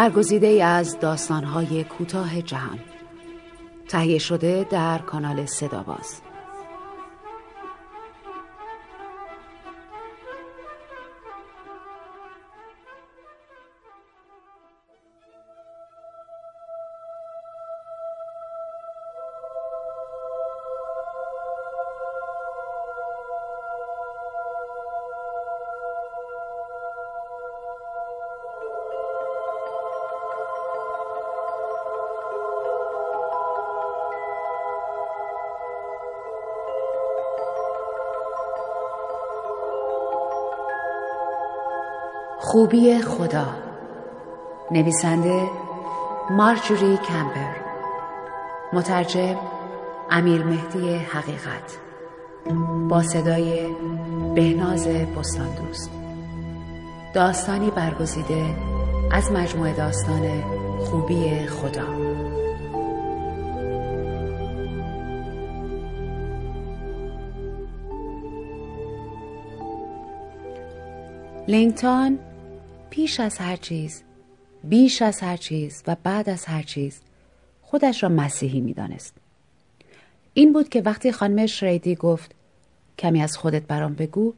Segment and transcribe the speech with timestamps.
[0.00, 2.78] برگزیده از داستانهای کوتاه جهان.
[3.88, 6.20] تهیه شده در کانال صداباز
[42.60, 43.46] خوبی خدا.
[44.70, 45.42] نویسنده
[46.30, 47.54] مارجوری کمپر
[48.72, 49.36] مترجم
[50.10, 51.78] امیر مهدی حقیقت.
[52.88, 53.66] با صدای
[54.34, 55.90] بهناز بستان دوست
[57.14, 58.44] داستانی برگزیده
[59.10, 60.42] از مجموعه داستان
[60.78, 61.86] خوبی خدا.
[71.48, 72.18] لینگتان
[72.90, 74.02] پیش از هر چیز
[74.64, 77.00] بیش از هر چیز و بعد از هر چیز
[77.62, 79.14] خودش را مسیحی می‌دانست.
[80.34, 82.34] این بود که وقتی خانم شریدی گفت
[82.98, 84.34] کمی از خودت برام بگو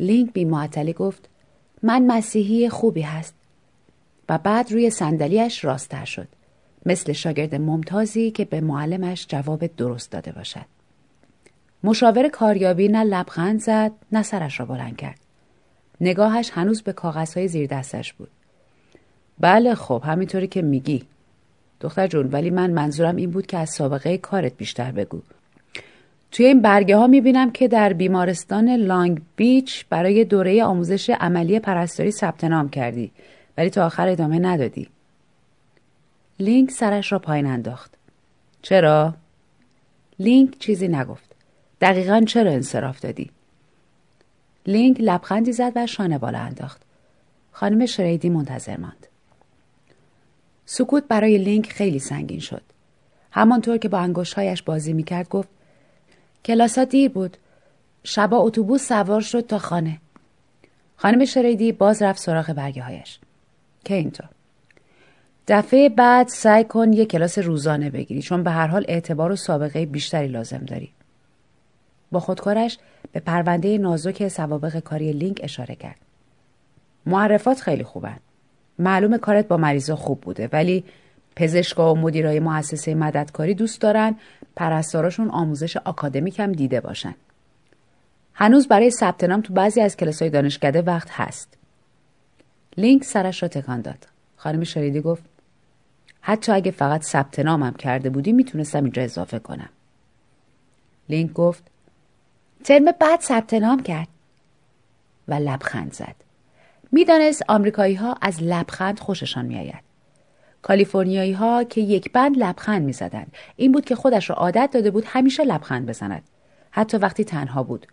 [0.00, 1.28] لینک بی معطلی گفت
[1.82, 3.34] من مسیحی خوبی هست
[4.28, 6.28] و بعد روی صندلیاش راستتر شد
[6.86, 10.66] مثل شاگرد ممتازی که به معلمش جواب درست داده باشد.
[11.84, 15.18] مشاور کاریابی نه لبخند زد نه سرش را بلند کرد.
[16.00, 18.28] نگاهش هنوز به کاغذهای زیر دستش بود.
[19.40, 21.04] بله خب همینطوری که میگی.
[21.80, 25.22] دختر جون ولی من منظورم این بود که از سابقه کارت بیشتر بگو.
[26.32, 32.10] توی این برگه ها می‌بینم که در بیمارستان لانگ بیچ برای دوره آموزش عملی پرستاری
[32.10, 33.10] ثبت نام کردی
[33.58, 34.88] ولی تا آخر ادامه ندادی.
[36.40, 37.94] لینک سرش را پایین انداخت.
[38.62, 39.14] چرا؟
[40.18, 41.30] لینک چیزی نگفت.
[41.80, 43.30] دقیقا چرا انصراف دادی؟
[44.70, 46.82] لینک لبخندی زد و شانه بالا انداخت.
[47.52, 49.06] خانم شریدی منتظر ماند.
[50.66, 52.62] سکوت برای لینک خیلی سنگین شد.
[53.30, 55.48] همانطور که با انگشتهایش بازی می‌کرد گفت
[56.44, 57.36] کلاسا دیر بود.
[58.04, 59.98] شبا اتوبوس سوار شد تا خانه.
[60.96, 63.18] خانم شریدی باز رفت سراغ برگه هایش.
[63.84, 64.28] که اینطور.
[65.48, 69.86] دفعه بعد سعی کن یه کلاس روزانه بگیری چون به هر حال اعتبار و سابقه
[69.86, 70.92] بیشتری لازم داری.
[72.12, 72.78] با خودکارش
[73.12, 75.96] به پرونده نازک سوابق کاری لینک اشاره کرد.
[77.06, 78.16] معرفات خیلی خوبن.
[78.78, 80.84] معلوم کارت با مریضا خوب بوده ولی
[81.36, 84.16] پزشکا و مدیرای مؤسسه مددکاری دوست دارن
[84.56, 87.14] پرستاراشون آموزش آکادمیک هم دیده باشن.
[88.34, 91.58] هنوز برای ثبت نام تو بعضی از کلاسای دانشکده وقت هست.
[92.76, 94.06] لینک سرش را تکان داد.
[94.36, 95.22] خانم شریدی گفت
[96.20, 99.68] حتی اگه فقط ثبت نامم کرده بودی می‌تونستم اینجا اضافه کنم.
[101.08, 101.62] لینک گفت
[102.64, 104.08] ترم بعد ثبت نام کرد
[105.28, 106.14] و لبخند زد.
[106.92, 109.90] می‌دانست آمریکایی ها از لبخند خوششان میآید.
[110.62, 113.32] کالیفرنیایی ها که یک بند لبخند می‌زدند.
[113.56, 116.22] این بود که خودش را عادت داده بود همیشه لبخند بزند.
[116.70, 117.86] حتی وقتی تنها بود.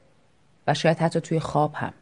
[0.67, 1.93] و شاید حتی توی خواب هم.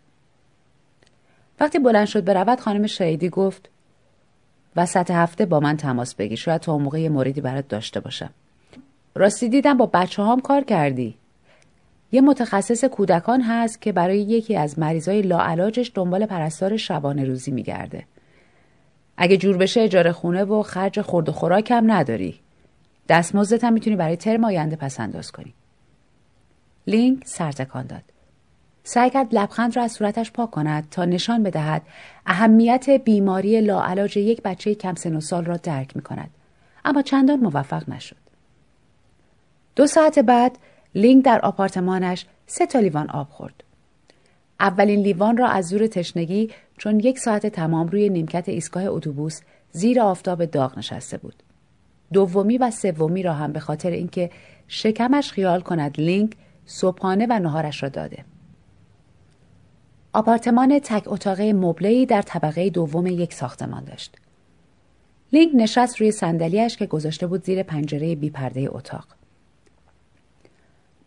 [1.60, 3.70] وقتی بلند شد برود خانم شهیدی گفت
[4.76, 6.38] وسط هفته با من تماس بگیر.
[6.38, 8.30] شاید تا موقع موردی برات داشته باشم.
[9.16, 11.18] راستی دیدم با بچه هم کار کردی.
[12.12, 18.04] یه متخصص کودکان هست که برای یکی از مریضای لاعلاجش دنبال پرستار شبانه روزی میگرده.
[19.18, 22.40] اگه جور بشه اجاره خونه و خرج خورد و خوراک هم نداری.
[23.10, 25.54] دستمزدت هم می‌تونی برای ترم آینده پس انداز کنی.
[26.88, 28.04] لینک سرتکان داد.
[28.84, 31.82] سعی کرد لبخند را از صورتش پاک کند تا نشان بدهد
[32.26, 36.30] اهمیت بیماری لاعلاج یک بچه کم سن و سال را درک می کند.
[36.86, 38.16] اما چندان موفق نشد.
[39.76, 40.58] دو ساعت بعد
[40.96, 43.64] لینک در آپارتمانش سه تا لیوان آب خورد.
[44.60, 50.02] اولین لیوان را از زور تشنگی چون یک ساعت تمام روی نیمکت ایستگاه اتوبوس زیر
[50.02, 51.44] آفتاب داغ نشسته بود.
[52.14, 54.30] دومی و سومی را هم به خاطر اینکه
[54.68, 56.32] شکمش خیال کند لینک
[56.66, 58.26] صبحانه و نهارش را داده.
[60.14, 64.16] آپارتمان تک اتاقه مبلهی در طبقه دوم یک ساختمان داشت.
[65.34, 69.08] لینک نشست روی صندلیاش که گذاشته بود زیر پنجره بی پرده اتاق.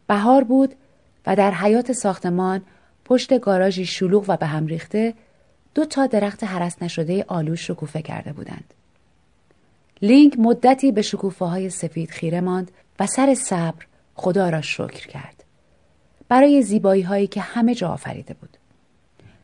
[0.09, 0.75] بهار بود
[1.27, 2.63] و در حیات ساختمان
[3.05, 5.15] پشت گاراژی شلوغ و به هم ریخته
[5.75, 8.75] دو تا درخت حرس نشده آلوش شکوفه کرده بودند.
[10.03, 12.71] لینک مدتی به شکوفه های سفید خیره ماند
[13.01, 15.45] و سر صبر خدا را شکر کرد.
[16.29, 18.57] برای زیبایی هایی که همه جا آفریده بود.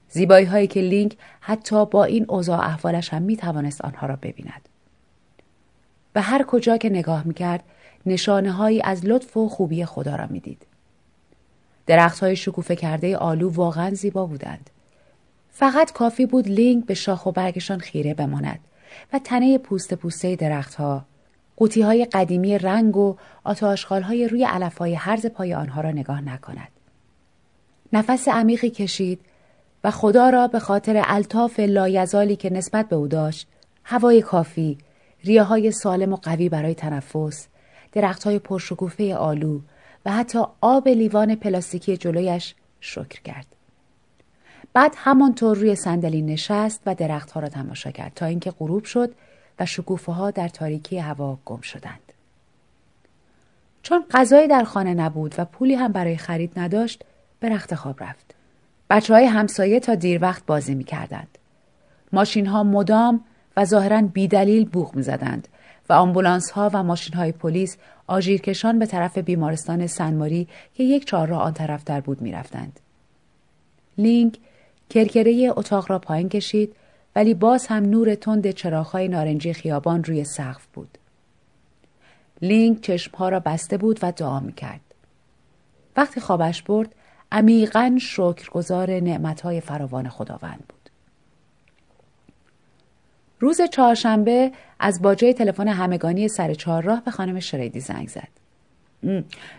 [0.09, 4.69] زیبایی هایی که لینک حتی با این اوضاع احوالش هم می توانست آنها را ببیند.
[6.13, 7.65] به هر کجا که نگاه می کرد
[8.07, 10.67] نشانه هایی از لطف و خوبی خدا را می دید.
[11.87, 14.71] درخت های شکوفه کرده آلو واقعا زیبا بودند.
[15.51, 18.59] فقط کافی بود لینک به شاخ و برگشان خیره بماند
[19.13, 21.05] و تنه پوست پوسته درختها
[21.57, 26.21] قوطی های قدیمی رنگ و آتاشخال های روی علف های هرز پای آنها را نگاه
[26.21, 26.69] نکند.
[27.93, 29.21] نفس عمیقی کشید
[29.85, 33.49] و خدا را به خاطر الطاف لایزالی که نسبت به او داشت
[33.85, 34.79] هوای کافی
[35.25, 37.47] ریاهای سالم و قوی برای تنفس
[37.95, 39.61] درختهای پرشکوفه آلو
[40.07, 43.47] و حتی آب لیوان پلاستیکی جلویش شکر کرد.
[44.73, 49.15] بعد همانطور روی صندلی نشست و درختها را تماشا کرد تا اینکه غروب شد
[49.59, 52.13] و شکوفه ها در تاریکی هوا گم شدند.
[53.83, 57.05] چون غذایی در خانه نبود و پولی هم برای خرید نداشت
[57.41, 58.35] به رخت خواب رفت.
[58.91, 61.39] بچه های همسایه تا دیر وقت بازی می کردند.
[62.13, 63.25] ماشین ها مدام
[63.57, 65.49] و ظاهرا بیدلیل بوغ می زدند
[65.89, 67.77] و آمبولانس ها و ماشین های پلیس
[68.07, 72.81] آژیرکشان به طرف بیمارستان سنماری که یک چهارراه آن طرف در بود می رفتند.
[73.99, 74.39] لینک
[74.91, 76.77] کرکره اتاق را پایین کشید
[77.17, 80.99] ولی باز هم نور تند چراغهای نارنجی خیابان روی سقف بود.
[82.43, 84.81] لینک چشمها را بسته بود و دعا می کرد.
[85.97, 86.95] وقتی خوابش برد
[87.33, 90.84] عمیقا شکرگزار نعمتهای فراوان خداوند بود.
[93.45, 98.29] روز چهارشنبه از باجه تلفن همگانی سر چهارراه به خانم شریدی زنگ زد.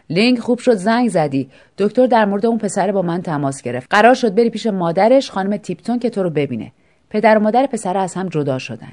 [0.10, 1.50] لینک خوب شد زنگ زدی.
[1.78, 3.88] دکتر در مورد اون پسر با من تماس گرفت.
[3.90, 6.72] قرار شد بری پیش مادرش خانم تیپتون که تو رو ببینه.
[7.10, 8.92] پدر و مادر پسر از هم جدا شدن.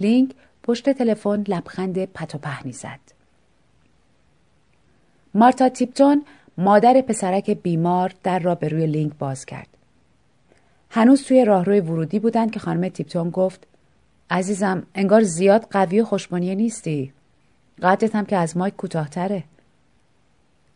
[0.00, 0.30] لینک
[0.62, 3.00] پشت تلفن لبخند پت و پهنی زد.
[5.34, 6.24] مارتا تیپتون
[6.58, 9.73] مادر پسرک بیمار در را به روی لینک باز کرد.
[10.94, 13.66] هنوز توی راهروی ورودی بودند که خانم تیپتون گفت
[14.30, 17.12] عزیزم انگار زیاد قوی و خوش‌بنیه نیستی.
[17.82, 19.44] قدرت هم که از مایک کوتاهتره.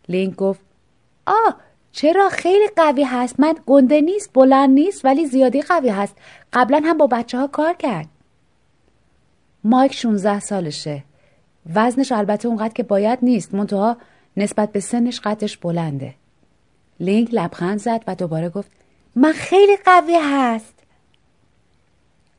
[0.09, 0.61] لینک گفت
[1.27, 1.57] آه
[1.93, 6.17] چرا خیلی قوی هست؟ من گنده نیست بلند نیست ولی زیادی قوی هست.
[6.53, 8.09] قبلا هم با بچه ها کار کرد.
[9.65, 11.03] مایک 16 سالشه.
[11.75, 13.55] وزنش البته اونقدر که باید نیست.
[13.55, 13.97] منتها
[14.37, 16.15] نسبت به سنش قدش بلنده.
[17.01, 18.71] لینک لبخند زد و دوباره گفت
[19.17, 20.75] من خیلی قوی هست.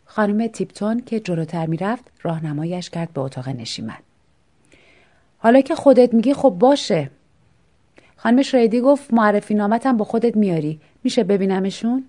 [0.05, 3.97] خانم تیپتون که جلوتر می‌رفت راهنمایش کرد به اتاق نشیمن.
[5.37, 7.09] حالا که خودت میگی خب باشه.
[8.17, 10.79] خانم شریدی گفت معرفی نامتم با خودت میاری.
[11.03, 12.05] میشه ببینمشون؟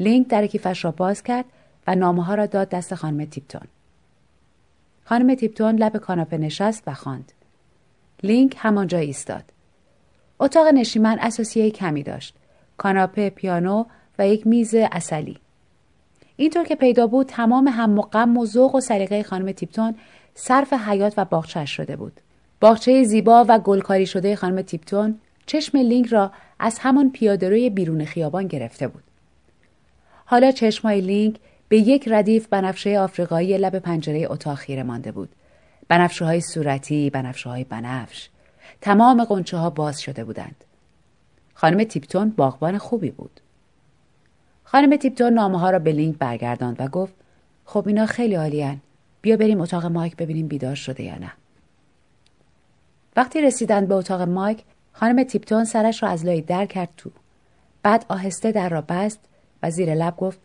[0.00, 1.44] لینک در کیفش را باز کرد
[1.86, 3.68] و نامه ها را داد دست خانم تیپتون.
[5.04, 7.32] خانم تیپتون لب کاناپه نشست و خواند.
[8.22, 9.44] لینک همانجا ایستاد.
[10.40, 12.34] اتاق نشیمن اساسیه کمی داشت.
[12.76, 13.84] کاناپه پیانو
[14.18, 15.38] و یک میز اصلی
[16.36, 19.94] اینطور که پیدا بود تمام هم و غم و ذوق و سلیقه خانم تیپتون
[20.34, 22.20] صرف حیات و باغچهش شده بود.
[22.60, 28.46] باغچه زیبا و گلکاری شده خانم تیپتون چشم لینک را از همان پیادهروی بیرون خیابان
[28.46, 29.02] گرفته بود.
[30.24, 31.36] حالا چشمای لینک
[31.68, 35.28] به یک ردیف بنفشه آفریقایی لب پنجره اتاق خیره مانده بود.
[35.88, 38.28] بنفشه های صورتی بنفشه های بنفش
[38.80, 40.64] تمام غنچه ها باز شده بودند.
[41.64, 43.40] خانم تیپتون باغبان خوبی بود.
[44.64, 47.14] خانم تیپتون نامه ها را به لینک برگرداند و گفت
[47.64, 48.80] خب اینا خیلی عالیان.
[49.22, 51.32] بیا بریم اتاق مایک ببینیم بیدار شده یا نه.
[53.16, 57.10] وقتی رسیدند به اتاق مایک خانم تیپتون سرش را از لای در کرد تو.
[57.82, 59.20] بعد آهسته در را بست
[59.62, 60.38] و زیر لب گفت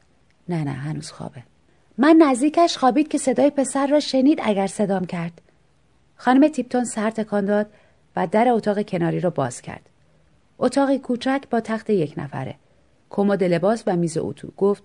[0.49, 1.43] نه نه هنوز خوابه.
[1.97, 5.41] من نزدیکش خوابید که صدای پسر را شنید اگر صدام کرد.
[6.15, 7.67] خانم تیپتون سر تکان داد
[8.15, 9.89] و در اتاق کناری را باز کرد.
[10.59, 12.55] اتاقی کوچک با تخت یک نفره.
[13.09, 14.47] کمد لباس و میز اتو.
[14.57, 14.83] گفت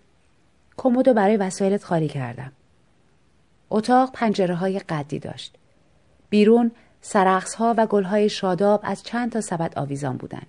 [0.76, 2.52] کمد برای وسایلت خالی کردم.
[3.70, 5.54] اتاق پنجره های قدی داشت.
[6.30, 10.46] بیرون سرخص ها و گل های شاداب از چند تا سبد آویزان بودند.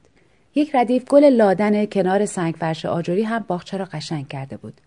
[0.56, 4.82] یک ردیف گل لادن کنار سنگ فرش آجوری هم باغچه را قشنگ کرده بود.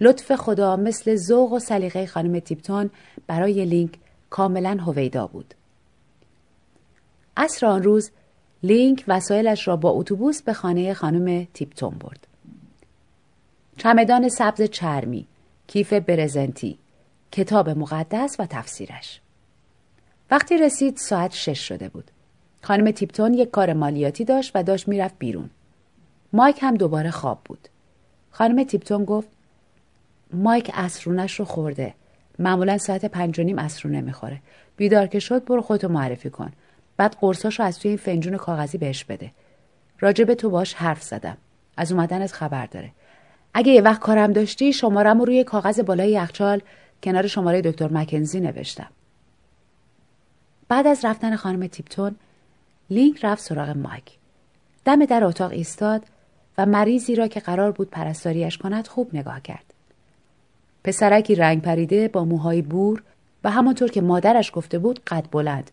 [0.00, 2.90] لطف خدا مثل ذوق و سلیقه خانم تیپتون
[3.26, 3.98] برای لینک
[4.30, 5.54] کاملا هویدا بود.
[7.36, 8.10] عصر آن روز
[8.64, 12.26] لینک وسایلش را با اتوبوس به خانه خانم تیپتون برد.
[13.76, 15.26] چمدان سبز چرمی،
[15.66, 16.78] کیف برزنتی،
[17.32, 19.20] کتاب مقدس و تفسیرش.
[20.30, 22.10] وقتی رسید ساعت شش شده بود.
[22.62, 25.50] خانم تیپتون یک کار مالیاتی داشت و داشت می‌رفت بیرون.
[26.32, 27.68] مایک هم دوباره خواب بود.
[28.30, 29.28] خانم تیپتون گفت
[30.32, 31.94] مایک اسرونش رو خورده.
[32.38, 33.58] معمولا ساعت پنج و نیم
[34.04, 34.40] می‌خوره.
[34.76, 36.52] بیدار که شد برو خودتو معرفی کن.
[36.96, 39.30] بعد قرصاشو از توی این فنجون کاغذی بهش بده.
[40.00, 41.36] راجب تو باش حرف زدم.
[41.76, 42.90] از اومدنت خبر داره.
[43.54, 46.60] اگه یه وقت کارم داشتی شمارم رو روی کاغذ بالای یخچال
[47.02, 48.88] کنار شماره دکتر مکنزی نوشتم.
[50.68, 52.16] بعد از رفتن خانم تیپتون
[52.90, 54.04] لینک رفت سراغ مایک.
[54.84, 56.02] دم در اتاق ایستاد
[56.58, 59.74] و مریضی را که قرار بود پرستاریش کند خوب نگاه کرد.
[60.84, 63.02] پسرکی رنگ پریده با موهای بور
[63.44, 65.70] و همانطور که مادرش گفته بود قد بلند.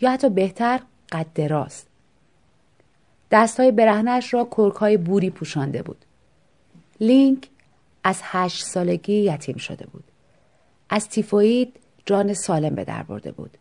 [0.00, 0.80] یا حتی بهتر
[1.12, 1.84] قد دراز
[3.30, 6.04] دستهای برهنش را کرکهای بوری پوشانده بود.
[7.00, 7.48] لینک
[8.04, 10.04] از هشت سالگی یتیم شده بود.
[10.90, 11.76] از تیفوید
[12.06, 13.58] جان سالم به در برده بود.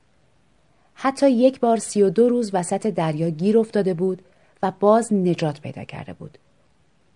[0.94, 4.22] حتی یک بار سی و دو روز وسط دریا گیر افتاده بود
[4.64, 6.38] و باز نجات پیدا کرده بود.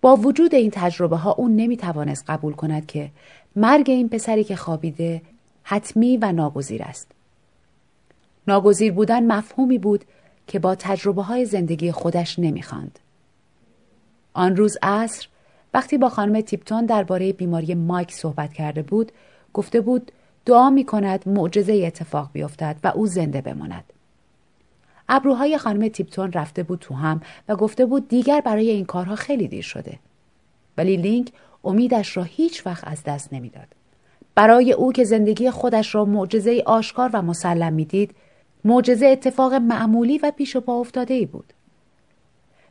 [0.00, 3.10] با وجود این تجربه ها اون نمی توانست قبول کند که
[3.56, 5.22] مرگ این پسری که خوابیده
[5.62, 7.12] حتمی و ناگزیر است.
[8.50, 10.04] ناگزیر بودن مفهومی بود
[10.46, 12.98] که با تجربه های زندگی خودش نمی‌خواند.
[14.34, 15.28] آن روز عصر
[15.74, 19.12] وقتی با خانم تیپتون درباره بیماری مایک صحبت کرده بود
[19.52, 20.12] گفته بود
[20.44, 23.84] دعا می کند معجزه اتفاق بیفتد و او زنده بماند.
[25.08, 29.48] ابروهای خانم تیپتون رفته بود تو هم و گفته بود دیگر برای این کارها خیلی
[29.48, 29.98] دیر شده.
[30.76, 31.32] ولی لینک
[31.64, 33.68] امیدش را هیچ وقت از دست نمی‌داد.
[34.34, 38.14] برای او که زندگی خودش را معجزه آشکار و مسلم می‌دید،
[38.64, 41.52] معجزه اتفاق معمولی و پیش و پا افتاده ای بود.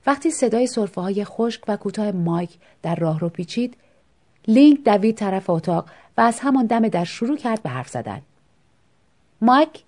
[0.08, 2.50] وقتی صدای صرفه های خشک و کوتاه مایک
[2.82, 3.78] در راه رو پیچید،
[4.48, 8.22] لینک دوید طرف اتاق و از همان دم در شروع کرد به حرف زدن.
[9.42, 9.84] مایک،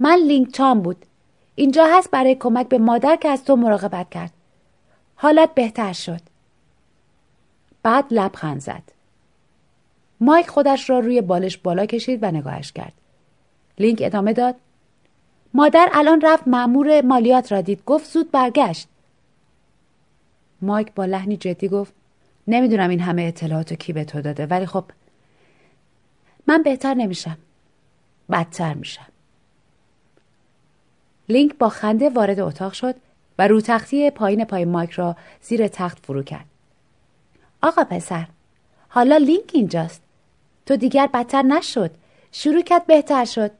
[0.00, 1.06] من لینک تام بود.
[1.54, 4.32] اینجا هست برای کمک به مادر که از تو مراقبت کرد.
[5.14, 6.20] حالت بهتر شد.
[7.82, 8.82] بعد لبخند زد.
[10.20, 12.92] مایک خودش را روی بالش بالا کشید و نگاهش کرد.
[13.78, 14.54] لینک ادامه داد.
[15.54, 17.84] مادر الان رفت معمور مالیات را دید.
[17.84, 18.88] گفت زود برگشت.
[20.62, 21.92] مایک با لحنی جدی گفت
[22.46, 24.84] نمی‌دونم این همه اطلاعات کی به تو داده ولی خب
[26.46, 27.38] من بهتر نمیشم.
[28.30, 29.06] بدتر میشم.
[31.28, 32.94] لینک با خنده وارد اتاق شد
[33.38, 36.44] و رو تختی پایین پای مایک را زیر تخت فرو کرد.
[37.62, 38.26] آقا پسر
[38.88, 40.02] حالا لینک اینجاست.
[40.66, 41.90] تو دیگر بدتر نشد.
[42.32, 43.50] شروع کرد بهتر شد.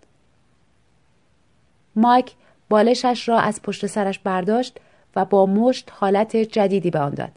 [1.97, 2.35] مایک
[2.69, 4.79] بالشش را از پشت سرش برداشت
[5.17, 7.33] و با مشت حالت جدیدی به آن داد.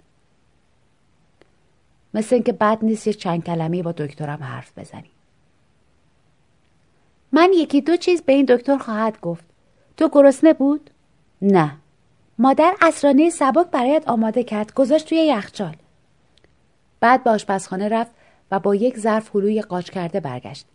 [2.14, 5.10] مثل اینکه بد نیست یه چند کلمه با دکترم حرف بزنی.
[7.32, 9.44] من یکی دو چیز به این دکتر خواهد گفت.
[9.98, 10.90] تو گرسنه بود؟
[11.42, 11.76] نه.
[12.40, 14.74] مادر اسرانه سبک برایت آماده کرد.
[14.74, 15.76] گذاشت توی یخچال.
[17.00, 18.12] بعد به آشپزخانه رفت
[18.52, 20.66] و با یک ظرف هلوی قاچ کرده برگشت.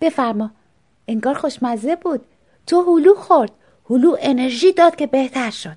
[0.00, 0.50] بفرما.
[1.08, 2.24] انگار خوشمزه بود.
[2.66, 3.52] تو هلو خورد.
[3.90, 5.76] هلو انرژی داد که بهتر شد.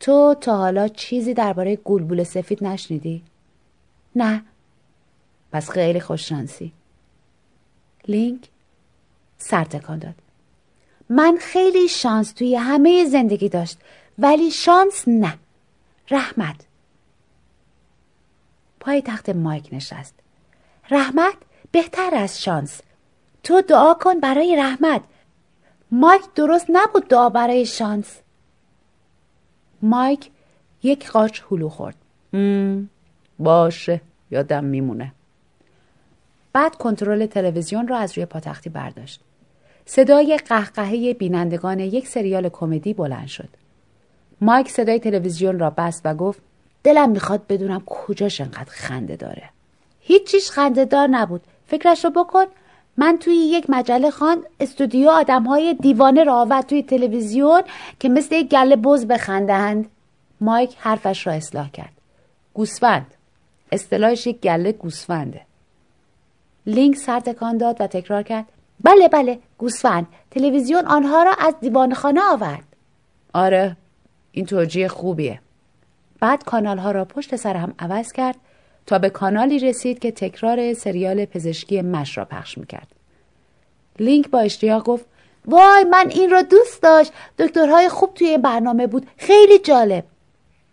[0.00, 3.22] تو تا حالا چیزی درباره گلبول سفید نشنیدی؟
[4.16, 4.42] نه.
[5.52, 6.72] پس خیلی خوششانسی.
[8.08, 8.48] لینک
[9.38, 10.14] سر تکان داد.
[11.08, 13.78] من خیلی شانس توی همه زندگی داشت
[14.18, 15.38] ولی شانس نه.
[16.10, 16.66] رحمت.
[18.80, 20.14] پای تخت مایک نشست.
[20.90, 21.34] رحمت
[21.72, 22.80] بهتر از شانس.
[23.42, 25.02] تو دعا کن برای رحمت.
[25.90, 28.18] مایک درست نبود دعا برای شانس.
[29.82, 30.30] مایک
[30.82, 31.96] یک قاچ هلو خورد.
[33.38, 35.12] باشه یادم میمونه.
[36.52, 39.20] بعد کنترل تلویزیون را از روی پاتختی برداشت.
[39.86, 43.48] صدای قهقهه بینندگان یک سریال کمدی بلند شد.
[44.40, 46.40] مایک صدای تلویزیون را بست و گفت
[46.84, 49.50] دلم می‌خواد بدونم کجاش انقدر خنده داره.
[50.00, 51.42] هیچیش خنده دار نبود.
[51.66, 52.44] فکرش رو بکن
[52.96, 57.62] من توی یک مجله خان استودیو آدم های دیوانه را آورد توی تلویزیون
[58.00, 59.90] که مثل یک گله بز بخندند.
[60.40, 61.92] مایک حرفش را اصلاح کرد.
[62.54, 63.14] گوسفند.
[63.72, 65.40] اصطلاحش یک گله گوسفنده.
[66.66, 68.44] لینک سر تکان داد و تکرار کرد.
[68.84, 70.06] بله بله گوسفند.
[70.30, 72.64] تلویزیون آنها را از دیوان خانه آورد.
[73.32, 73.76] آره
[74.32, 75.40] این توجیه خوبیه.
[76.20, 78.36] بعد کانال ها را پشت سر هم عوض کرد
[78.86, 82.88] تا به کانالی رسید که تکرار سریال پزشکی مش را پخش می‌کرد.
[83.98, 85.06] لینک با اشتیاق گفت
[85.46, 87.12] وای من این را دوست داشت.
[87.38, 89.06] دکترهای خوب توی برنامه بود.
[89.16, 90.04] خیلی جالب.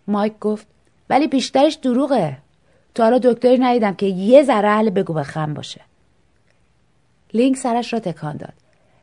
[0.08, 0.68] مایک گفت
[1.10, 2.38] ولی بیشترش دروغه.
[2.96, 5.82] تو حالا دکتری ندیدم که یه ذره اهل بگو بخم باشه.
[7.34, 8.54] لینک سرش را تکان داد.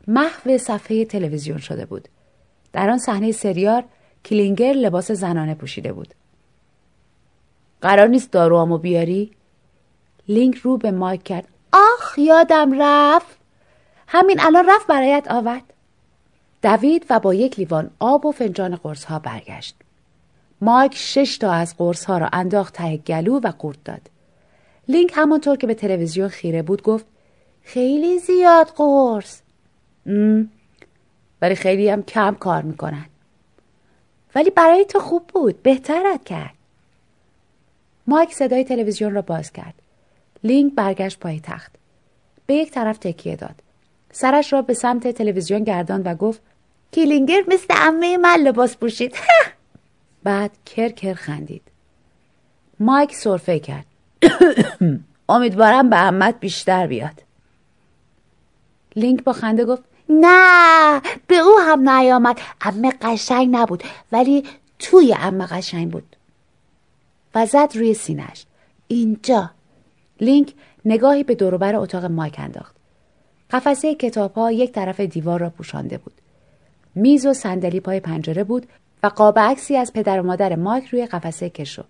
[0.06, 2.08] محو صفحه تلویزیون شده بود.
[2.72, 3.82] در آن صحنه سریال
[4.24, 6.14] کلینگر لباس زنانه پوشیده بود.
[7.80, 9.30] قرار نیست داروامو بیاری
[10.28, 13.36] لینک رو به مایک کرد آخ یادم رفت
[14.06, 15.72] همین الان رفت برایت آورد
[16.62, 19.74] دوید و با یک لیوان آب و فنجان قرص ها برگشت
[20.60, 24.00] مایک شش تا از قرص ها را انداخت ته گلو و قورت داد.
[24.88, 27.06] لینک همانطور که به تلویزیون خیره بود گفت
[27.62, 29.40] خیلی زیاد قرص.
[31.42, 33.06] ولی خیلی هم کم کار می‌کنن.
[34.34, 35.62] ولی برای تو خوب بود.
[35.62, 36.55] بهترت کرد.
[38.06, 39.74] مایک صدای تلویزیون را باز کرد.
[40.44, 41.72] لینک برگشت پای تخت.
[42.46, 43.54] به یک طرف تکیه داد.
[44.12, 46.40] سرش را به سمت تلویزیون گرداند و گفت
[46.90, 49.16] کیلینگر مثل امه من لباس پوشید.
[50.24, 51.62] بعد کر کر خندید.
[52.80, 53.86] مایک سرفه کرد.
[55.28, 57.22] امیدوارم به امت بیشتر بیاد.
[58.96, 63.82] لینک با خنده گفت نه به او هم نیامد امه قشنگ نبود
[64.12, 64.44] ولی
[64.78, 66.15] توی امه قشنگ بود
[67.36, 68.46] و زد روی سینش
[68.88, 69.50] اینجا.
[70.20, 72.76] لینک نگاهی به دوروبر اتاق مایک انداخت.
[73.50, 76.12] قفسه کتاب ها یک طرف دیوار را پوشانده بود.
[76.94, 78.66] میز و صندلی پای پنجره بود
[79.02, 81.84] و قاب عکسی از پدر و مادر مایک روی قفسه کشو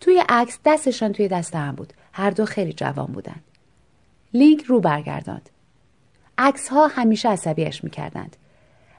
[0.00, 1.92] توی عکس دستشان توی دست هم بود.
[2.12, 3.44] هر دو خیلی جوان بودند.
[4.34, 5.50] لینک رو برگرداند.
[6.38, 8.36] عکس ها همیشه عصبیش می‌کردند.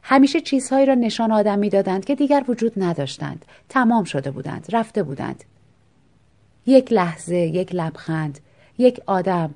[0.10, 3.46] همیشه چیزهایی را نشان آدم می‌دادند که دیگر وجود نداشتند.
[3.70, 5.44] تمام شده بودند رفته بودند.
[6.66, 8.40] یک لحظه یک لبخند
[8.78, 9.54] یک آدم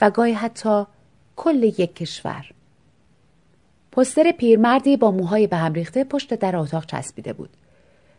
[0.00, 0.84] و گاهی حتی
[1.36, 2.46] کل یک کشور.
[3.92, 7.50] پستر پیرمردی با موهای به هم ریخته پشت در اتاق چسبیده بود.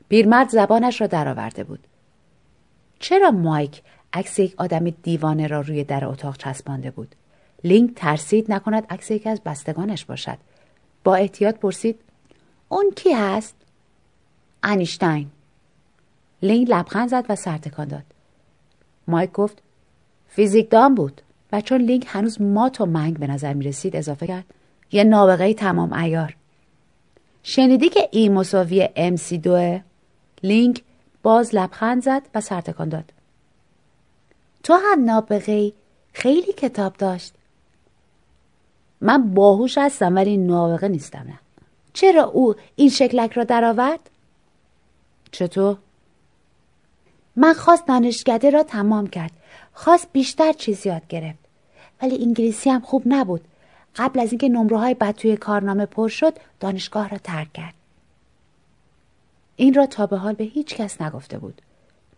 [0.10, 1.88] پیرمرد زبانش را درآورده بود.
[3.00, 3.82] چرا مایک
[4.13, 7.15] عکس یک آدم دیوانه را روی در اتاق چسبانده بود؟
[7.63, 10.38] لینک ترسید نکند عکس یکی از بستگانش باشد.
[11.03, 12.00] با احتیاط پرسید
[12.69, 13.55] اون کی هست؟
[14.63, 15.29] انیشتین.
[16.41, 18.03] لینک لبخند زد و سرتکان داد.
[19.08, 19.62] مایک گفت
[20.27, 24.45] فیزیکدان بود و چون لینک هنوز مات و منگ به نظر می رسید اضافه کرد
[24.91, 26.36] یه نابغه تمام ایار.
[27.43, 29.82] شنیدی که ای مساوی ام سی دوه؟
[30.43, 30.84] لینک
[31.23, 33.13] باز لبخند زد و سرتکان داد.
[34.63, 35.73] تو هم نابغه
[36.13, 37.34] خیلی کتاب داشت.
[39.03, 41.39] من باهوش هستم ولی نابغه نیستم نه.
[41.93, 43.99] چرا او این شکلک را درآورد؟
[45.31, 45.77] چطور؟
[47.35, 49.31] من خواست دانشکده را تمام کرد.
[49.73, 51.39] خواست بیشتر چیز یاد گرفت.
[52.01, 53.41] ولی انگلیسی هم خوب نبود.
[53.95, 57.73] قبل از اینکه نمره های بد توی کارنامه پر شد دانشگاه را ترک کرد.
[59.55, 61.61] این را تا به حال به هیچ کس نگفته بود.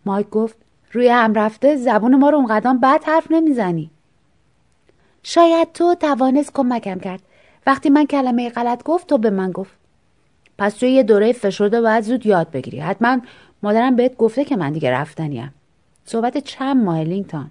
[0.04, 0.56] مایک گفت
[0.92, 3.90] روی هم رفته زبون ما رو اونقدر بد حرف نمی‌زنی.
[5.28, 7.22] شاید تو توانست کمکم کرد.
[7.66, 9.72] وقتی من کلمه غلط گفت تو به من گفت.
[10.58, 12.80] پس توی یه دوره فشرده باید زود یاد بگیری.
[12.80, 13.20] حتما
[13.62, 15.54] مادرم بهت گفته که من دیگه رفتنیم.
[16.04, 17.50] صحبت چند ماه لینگتان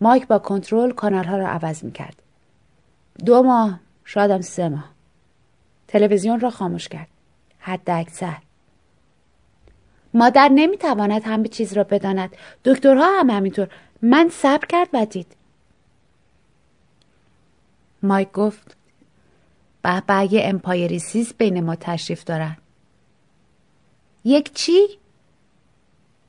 [0.00, 2.22] مایک با کنترل کانال ها را عوض می کرد.
[3.26, 4.90] دو ماه شایدم سه ماه.
[5.88, 7.08] تلویزیون را خاموش کرد.
[7.58, 8.36] حد اکثر.
[10.14, 12.36] مادر نمی‌تواند همه چیز را بداند.
[12.64, 13.68] دکترها هم همینطور.
[14.02, 15.37] من صبر کرد و دید.
[18.02, 18.76] مایک گفت
[19.82, 22.56] به به یه empiricist بین ما تشریف دارن.
[24.24, 24.98] یک چی؟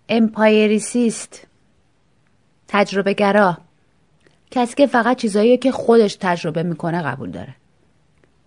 [0.10, 1.47] empiricist.
[2.67, 3.58] تجربه گرا.
[4.51, 7.55] کسی که فقط چیزایی که خودش تجربه می‌کنه قبول داره.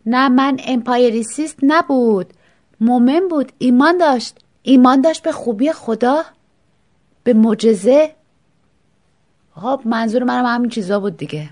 [0.06, 2.32] نه من empiricist نبود.
[2.80, 3.52] مومن بود.
[3.58, 4.38] ایمان داشت.
[4.62, 6.24] ایمان داشت به خوبی خدا.
[7.24, 8.14] به معجزه.
[9.54, 11.50] خب منظور منم همین چیزا بود دیگه.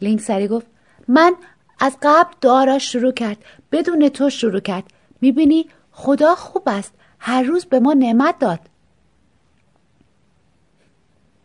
[0.00, 0.66] لینک سری گفت
[1.08, 1.34] من
[1.80, 4.84] از قبل دعا شروع کرد بدون تو شروع کرد.
[5.20, 8.60] می‌بینی خدا خوب است هر روز به ما نعمت داد.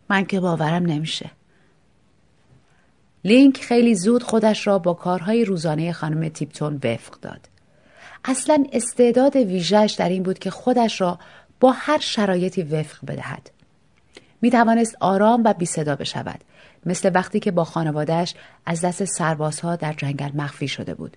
[0.08, 1.30] من که باورم نمیشه.
[3.24, 7.48] لینک خیلی زود خودش را با کارهای روزانه خانم تیپتون وفق داد.
[8.24, 11.18] اصلا استعداد ویژهش در این بود که خودش را
[11.60, 13.50] با هر شرایطی وفق بدهد.
[14.40, 16.40] می توانست آرام و بی صدا بشود.
[16.86, 18.34] مثل وقتی که با خانوادهش
[18.66, 21.16] از دست سربازها در جنگل مخفی شده بود.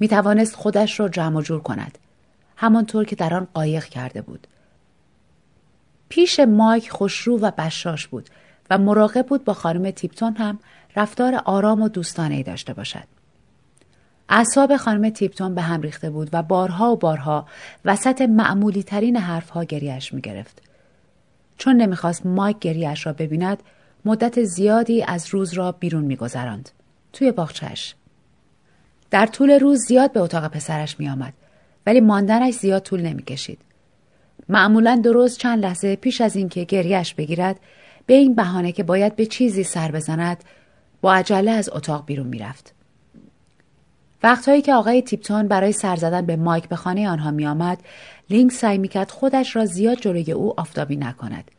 [0.00, 1.98] می توانست خودش را جمع جور کند.
[2.56, 4.46] همانطور که در آن قایق کرده بود.
[6.08, 8.30] پیش مایک خوشرو و بشاش بود
[8.70, 10.58] و مراقب بود با خانم تیپتون هم
[10.96, 13.04] رفتار آرام و دوستانه داشته باشد.
[14.28, 17.46] اعصاب خانم تیپتون به هم ریخته بود و بارها و بارها
[17.84, 20.62] وسط معمولی ترین حرفها گریش می گرفت.
[21.58, 23.62] چون نمی‌خواست مایک گریش را ببیند
[24.04, 26.70] مدت زیادی از روز را بیرون میگذراند
[27.12, 27.94] توی باغچهش
[29.10, 31.32] در طول روز زیاد به اتاق پسرش می آمد
[31.86, 33.58] ولی ماندنش زیاد طول نمی کشید.
[34.48, 37.60] معمولا درست چند لحظه پیش از اینکه گریش بگیرد
[38.06, 40.44] به این بهانه که باید به چیزی سر بزند
[41.00, 42.74] با عجله از اتاق بیرون می‌رفت.
[44.22, 47.78] وقتهایی که آقای تیپتون برای سر زدن به مایک به خانه آنها می آمد،
[48.30, 51.50] لینک سعی می کرد خودش را زیاد جلوی او آفتابی نکند.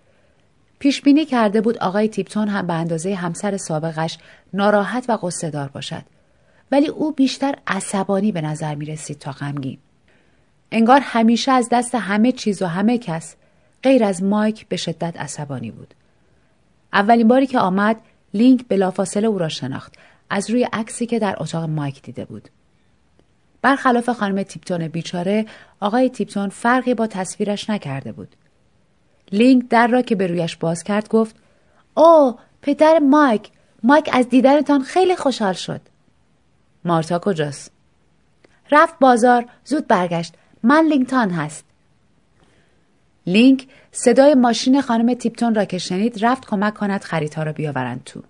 [0.84, 4.17] پیش بینی کرده بود آقای تیپتون هم به اندازه همسر سابقش
[4.54, 6.04] ناراحت و غصه‌دار باشد.
[6.72, 9.78] ولی او بیشتر عصبانی به نظر می رسید تا غمگین.
[10.72, 13.36] انگار همیشه از دست همه چیز و همه کس
[13.84, 15.93] غیر از مایک به شدت عصبانی بود.
[16.93, 17.98] اولین باری که آمد
[18.34, 19.93] لینک بلافاصله او را شناخت
[20.30, 22.50] از روی عکسی که در اتاق مایک دیده بود.
[23.62, 25.46] برخلاف خانم تیپتون بیچاره
[25.80, 28.36] آقای تیپتون فرقی با تصویرش نکرده بود.
[29.34, 31.36] لینک در را که به رویش باز کرد گفت
[31.93, 33.50] او پدر مایک
[33.84, 35.82] مایک از دیدنتان خیلی خوشحال شد.
[36.86, 37.72] مارتا کجاست؟
[38.72, 41.66] رفت بازار زود برگشت من لینک تان هستم.
[43.28, 48.24] لینک صدای ماشین خانم تیپتون را که شنید رفت کمک کند خریدها را بیاورند تو.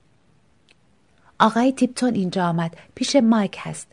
[1.39, 3.87] آقای تیپتون اینجا آمد پیش مایک هست.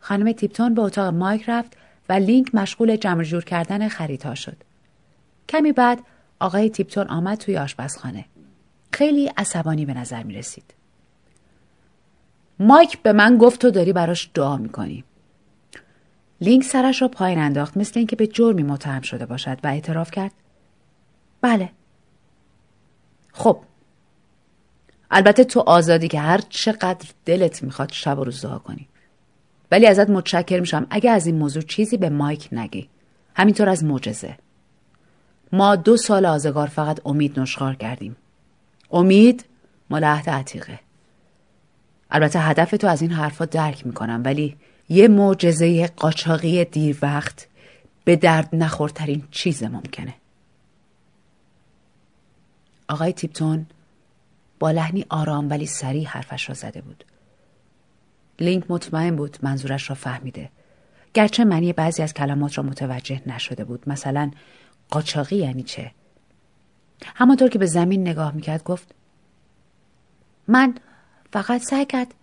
[0.00, 1.76] خانم تیپتون به اتاق مایک رفت
[2.08, 4.56] و لینک مشغول جمع جور کردن خریدها شد.
[5.48, 5.98] کمی بعد
[6.40, 8.24] آقای تیپتون آمد توی آشپزخانه.
[8.92, 10.74] خیلی عصبانی به نظر می رسید.
[12.58, 15.04] مایک به من گفت تو داری براش دعا می‌کنی.
[16.40, 20.32] لینک سرش را پایین انداخت مثل اینکه به جرمی متهم شده باشد و اعتراف کرد
[21.40, 21.70] بله
[23.32, 23.60] خب
[25.10, 28.88] البته تو آزادی که هر چقدر دلت می‌خواد شب و روز دعا کنی
[29.70, 32.88] ولی ازت متشکر میشم اگه از این موضوع چیزی به مایک نگی
[33.36, 34.36] همینطور از معجزه
[35.52, 38.16] ما دو سال آزگار فقط امید نشخار کردیم.
[38.90, 39.44] امید
[39.90, 40.80] عهد عتیقه.
[42.10, 44.56] البته هدف تو از این حرفا درک می‌کنم ولی
[44.88, 47.46] یه معجزه قاچاقی دیر وقت
[48.04, 50.14] به درد نخورترین چیز ممکنه.
[52.88, 53.66] آقای تیپتون
[54.58, 57.04] با لحنی آرام ولی سریع حرفش را زده بود.
[58.40, 60.50] لینک مطمئن بود منظورش را فهمیده.
[61.14, 63.88] گرچه معنی بعضی از کلمات را متوجه نشده بود.
[63.88, 64.30] مثلا
[64.94, 65.90] قاچاقی یعنی چه؟
[67.14, 68.94] همانطور که به زمین نگاه می‌کرد گفت
[70.48, 70.74] من
[71.32, 72.14] فقط سعی کرد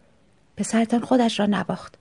[0.57, 1.97] پسرتان خودش را نباخت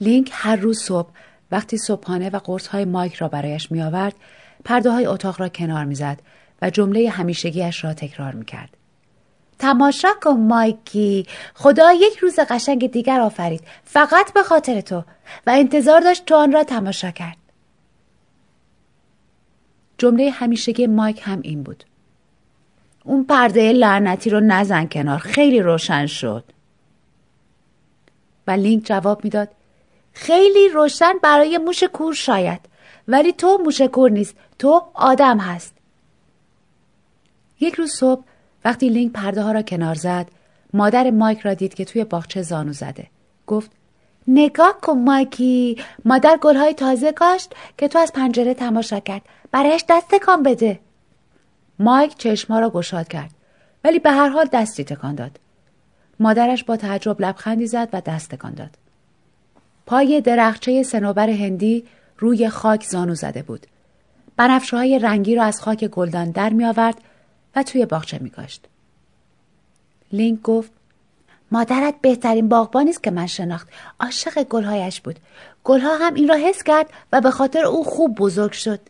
[0.00, 1.10] لینک هر روز صبح
[1.50, 4.14] وقتی صبحانه و های مایک را برایش می آورد
[4.64, 6.20] پرده های اتاق را کنار می‌زد
[6.62, 8.76] و جمله همیشگیش را تکرار می کرد.
[9.58, 11.26] تماشا کن مایکی.
[11.54, 13.64] خدا یک روز قشنگ دیگر آفرید.
[13.84, 15.04] فقط به خاطر تو.
[15.46, 17.41] و انتظار داشت تو آن را تماشا کرد.
[20.02, 21.84] جمله همیشگی مایک هم این بود.
[23.04, 26.44] اون پرده لعنتی رو نزن کنار خیلی روشن شد.
[28.46, 29.48] و لینک جواب می‌داد
[30.12, 32.60] خیلی روشن برای موش کور شاید
[33.08, 35.74] ولی تو موش کور نیست تو آدم هست.
[37.60, 38.24] یک روز صبح
[38.64, 40.26] وقتی لینک پرده ها را کنار زد
[40.72, 43.06] مادر مایک را دید که توی باغچه زانو زده.
[43.46, 43.70] گفت
[44.28, 49.22] نگاه کن مایکی مادر گلهای تازه کاشت که تو از پنجره تماشا کرد.
[49.52, 50.80] برایش دست تکان بده.
[51.78, 53.30] مایک چشما را گشاد کرد
[53.84, 55.38] ولی به هر حال دستی تکان داد.
[56.20, 58.70] مادرش با تعجب لبخندی زد و دست تکان داد.
[59.86, 61.84] پای درخچه سنوبر هندی
[62.18, 63.66] روی خاک زانو زده بود.
[64.36, 67.00] بنفشه های رنگی را از خاک گلدان در می آورد
[67.56, 68.66] و توی باغچه می کاشت.
[70.12, 70.70] لینک گفت
[71.50, 73.68] مادرت بهترین باغبانی است که من شناخت.
[74.00, 75.18] عاشق گلهایش بود.
[75.64, 78.80] گلها هم این را حس کرد و به خاطر او خوب بزرگ شد.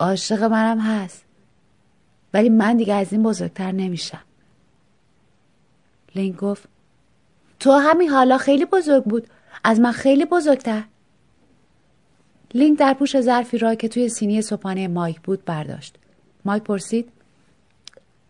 [0.00, 1.24] عاشق منم هست.
[2.34, 4.22] ولی من دیگه از این بزرگتر نمیشم.
[6.14, 6.68] لینک گفت
[7.60, 9.28] تو همین حالا خیلی بزرگ بود.
[9.64, 10.84] از من خیلی بزرگتر.
[12.54, 15.96] لینک در پوش ظرفی را که توی سینی صبحانه مایک بود برداشت.
[16.44, 17.12] مایک پرسید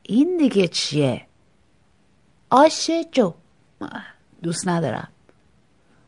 [0.02, 1.26] این دیگه چیه؟
[2.50, 3.32] آش جو.
[4.42, 5.08] دوست ندارم.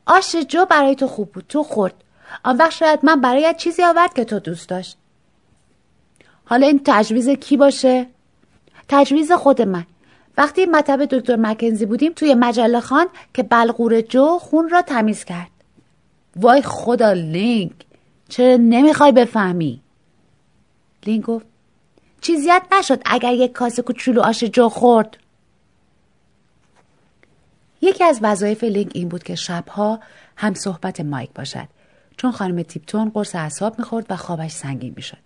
[0.07, 1.45] آش جو برای تو خوب بود.
[1.49, 1.95] تو خورد.
[2.45, 4.99] آن وقت شاید من برایت چیزی آورد که تو دوست داشت.
[6.47, 8.07] حالا این تجویز کی باشه؟
[8.89, 9.87] تجویز خود من.
[10.39, 15.51] وقتی مطب دکتر مکنزی بودیم توی مجله خان که بلغور جو خون را تمیز کرد.
[16.37, 17.73] وای خدا لینک
[18.29, 19.81] چرا نمی‌خوای بفهمی؟
[21.07, 21.47] لینک گفت
[22.21, 25.17] چیزیت نشد اگر یک کاسه کوچولو آش جو خورد.
[27.81, 30.01] یکی از وظایف لینک این بود که شبها
[30.37, 31.69] هم صحبت مایک باشد.
[32.17, 35.26] چون خانم تیپتون قرص اعصاب می‌خورد و خوابش سنگین می‌شد.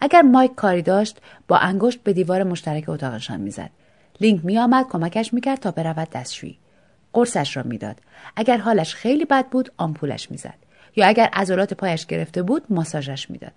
[0.00, 3.70] اگر مایک کاری داشت با انگشت به دیوار مشترک اتاقشان می‌زد.
[4.20, 6.58] لینک میآمد کمکش می‌کرد تا برود دستشویی.
[7.12, 7.96] قرصش را می‌داد.
[8.36, 10.54] اگر حالش خیلی بد بود آمپولش می‌زد.
[10.96, 13.52] یا اگر عضلات پایش گرفته بود ماساژش می‌داد.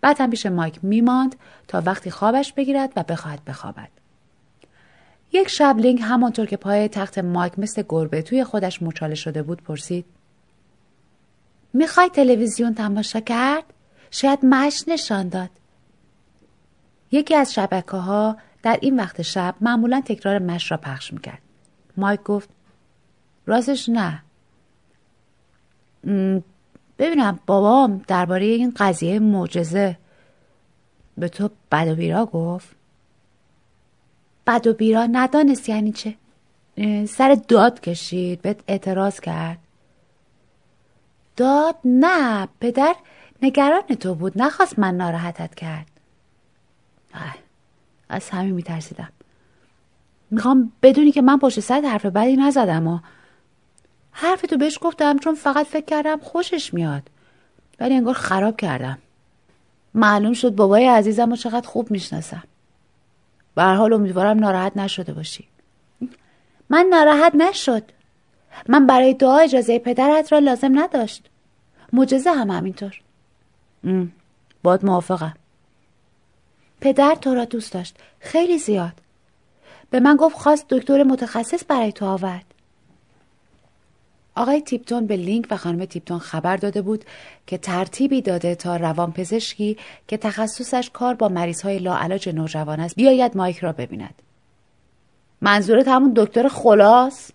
[0.00, 1.36] بعد هم پیش مایک میماند
[1.68, 3.88] تا وقتی خوابش بگیرد و بخواهد بخوابد.
[5.32, 9.62] یک شب لینک همانطور که پای تخت مایک مثل گربه توی خودش مچاله شده بود
[9.62, 10.04] پرسید
[11.72, 13.64] می‌خوای تلویزیون تماشا کرد؟
[14.10, 15.50] شاید مش نشان داد.
[17.10, 21.38] یکی از شبکه ها در این وقت شب معمولا تکرار مش را پخش می‌کرد.
[21.96, 22.48] مایک گفت
[23.46, 24.22] راستش نه.
[26.98, 29.98] ببینم بابام درباره این قضیه معجزه
[31.18, 32.68] به تو بد و بیرا گفت.
[34.46, 36.14] بد و بیرا ندانست یعنی چه؟
[37.06, 39.58] سر داد کشید بهت اعتراض کرد.
[41.36, 42.94] داد؟ نه پدر
[43.42, 44.32] نگران تو بود.
[44.42, 45.86] نخواست من ناراحتت کرد.
[48.08, 49.08] از همین میترسیدم.
[50.30, 52.98] می‌خوام بدونی که من پشت سر حرف بدی نزدم و
[54.12, 57.02] حرف تو بهش گفتم چون فقط فکر کردم خوشش میاد.
[57.80, 58.98] ولی انگار خراب کردم.
[59.94, 62.42] معلوم شد بابای عزیزم و چقدر خوب می‌شناسم.
[63.54, 65.48] به حال امیدوارم ناراحت نشده باشی.
[66.70, 67.82] من ناراحت نشد.
[68.68, 71.28] من برای دعا اجازه پدرت را لازم نداشت.
[71.92, 73.00] مجزه هم همینطور.
[74.62, 75.34] باد موافقم.
[76.86, 78.92] پدر تو را دوست داشت خیلی زیاد
[79.90, 82.44] به من گفت خواست دکتر متخصص برای تو آورد
[84.34, 87.04] آقای تیپتون به لینک و خانم تیپتون خبر داده بود
[87.46, 89.76] که ترتیبی داده تا روان پزشکی
[90.08, 94.22] که تخصصش کار با مریض های لاعلاج نوجوان است بیاید مایک را ببیند.
[95.40, 97.30] منظورت همون دکتر خلاص؟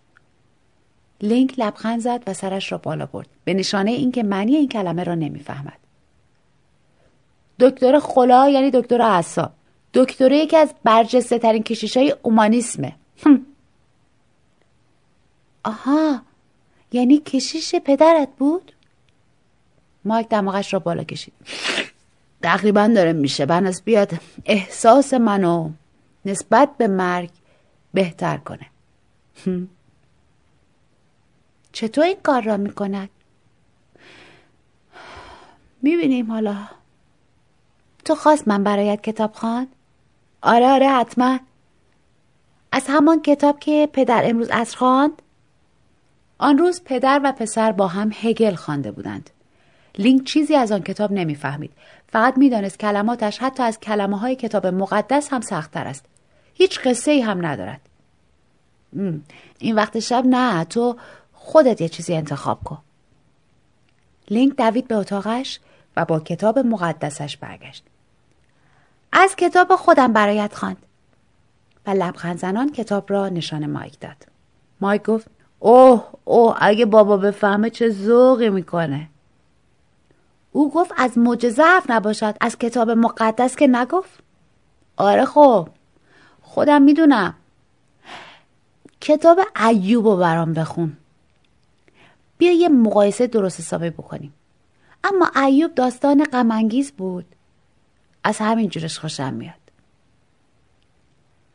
[1.21, 5.15] لینک لبخند زد و سرش را بالا برد به نشانه اینکه معنی این کلمه را
[5.15, 5.90] نمی‌فهمد.
[7.61, 9.51] دکتر خلا یعنی دکتر اعصاب.
[9.93, 12.95] دکتر یکی از برجسته ترین کشیش های اومانیسمه.
[15.63, 16.21] آها
[16.91, 18.71] یعنی کشیش پدرت بود؟
[20.05, 21.33] مایک دماغش را بالا کشید
[22.41, 24.11] تقریبا داره میشه از بیاد
[24.45, 25.69] احساس منو
[26.25, 27.29] نسبت به مرگ
[27.93, 28.67] بهتر کنه
[31.71, 33.09] چطور این کار را می‌کند؟
[35.81, 36.57] می‌بینیم حالا
[38.05, 39.67] تو خواست من برایت کتاب خواند؟
[40.41, 41.39] آره آره حتما
[42.71, 45.21] از همان کتاب که پدر امروز از خواند
[46.37, 49.29] آن روز پدر و پسر با هم هگل خوانده بودند.
[49.97, 51.71] لینک چیزی از آن کتاب نمی‌فهمید.
[52.07, 56.05] فقط می‌دانست کلماتش حتی از کلمه های کتاب مقدس هم سختتر است.
[56.53, 57.81] هیچ قصه ای هم ندارد.
[59.59, 60.97] این وقت شب نه تو
[61.33, 62.77] خودت یه چیزی انتخاب کن.
[64.29, 65.59] لینک دوید به اتاقش
[65.97, 67.83] و با کتاب مقدسش برگشت.
[69.11, 70.77] از کتاب خودم برایت خواند.
[71.87, 74.27] و لبخند زنان کتاب را نشان مایک داد.
[74.81, 75.27] مایک گفت
[75.59, 79.09] اوه اوه اگه بابا بفهمه چه ذوقی می‌کنه.
[80.51, 84.19] او گفت از معجزه حرف نباشد از کتاب مقدس که نگفت.
[84.97, 85.67] آره خب
[86.41, 87.33] خودم می‌دونم.
[89.01, 90.97] کتاب ایوب رو برام بخون.
[92.37, 94.33] بیا یه مقایسه درست حسابی بکنیم.
[95.03, 97.25] اما ایوب داستان غمانگیز بود.
[98.23, 99.53] از همین جورش خوشم میاد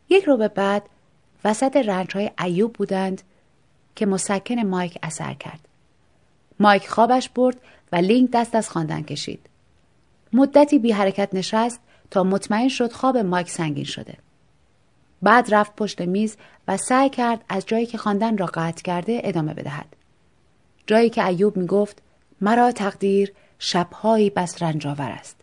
[0.08, 0.82] یک رو به بعد
[1.44, 3.22] وسط رنج های ایوب بودند
[3.96, 5.60] که مسکن مایک اثر کرد.
[6.60, 7.56] مایک خوابش برد
[7.92, 9.46] و لینک دست از خواندن کشید.
[10.32, 14.14] مدتی بی حرکت نشست تا مطمئن شد خواب مایک سنگین شده.
[15.22, 16.36] بعد رفت پشت میز
[16.68, 19.96] و سعی کرد از جایی که خواندن را قطع کرده ادامه بدهد.
[20.86, 22.02] جایی که ایوب می گفت
[22.40, 25.35] مرا تقدیر شبهایی بس رنجاور است.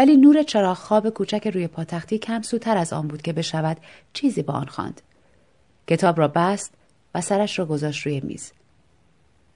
[0.00, 3.76] ولی نور چراغ خواب کوچک روی پاتختی کم سوتر از آن بود که بشود
[4.12, 5.00] چیزی با آن خواند.
[5.86, 6.74] کتاب را بست
[7.14, 8.52] و سرش را گذاشت روی میز.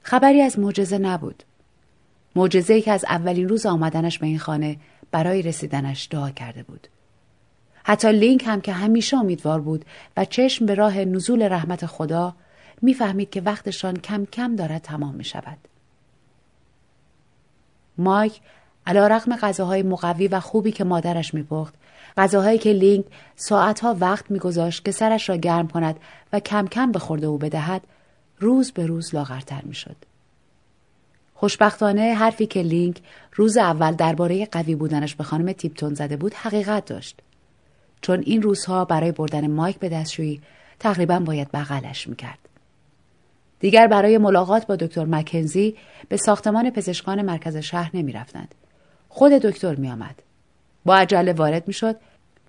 [0.02, 1.42] خبری از معجزه نبود.
[2.36, 4.76] معجزه‌ای که از اولین روز آمدنش به این خانه
[5.10, 6.88] برای رسیدنش دعا کرده بود.
[7.84, 9.84] حتی لینک هم که همیشه امیدوار بود
[10.16, 12.34] و چشم به راه نزول رحمت خدا
[12.82, 15.58] می‌فهمید که وقتشان کم کم دارد تمام می شود.
[17.98, 18.40] مایک
[18.86, 21.74] علا رقم غذاهای مقوی و خوبی که مادرش میپخت
[22.16, 23.04] غذاهایی که لینک
[23.36, 25.96] ساعتها وقت میگذاشت که سرش را گرم کند
[26.32, 27.82] و کم کم به خورده او بدهد
[28.38, 29.96] روز به روز لاغرتر می‌شد.
[31.34, 33.00] خوشبختانه حرفی که لینک
[33.34, 37.20] روز اول درباره قوی بودنش به خانم تیپتون زده بود حقیقت داشت.
[38.00, 40.40] چون این روزها برای بردن مایک به دستشویی
[40.78, 42.38] تقریبا باید بغلش می‌کرد.
[43.60, 45.76] دیگر برای ملاقات با دکتر مکنزی
[46.08, 48.54] به ساختمان پزشکان مرکز شهر نمی‌رفتند.
[49.14, 50.22] خود دکتر می آمد.
[50.84, 51.96] با عجله وارد می شد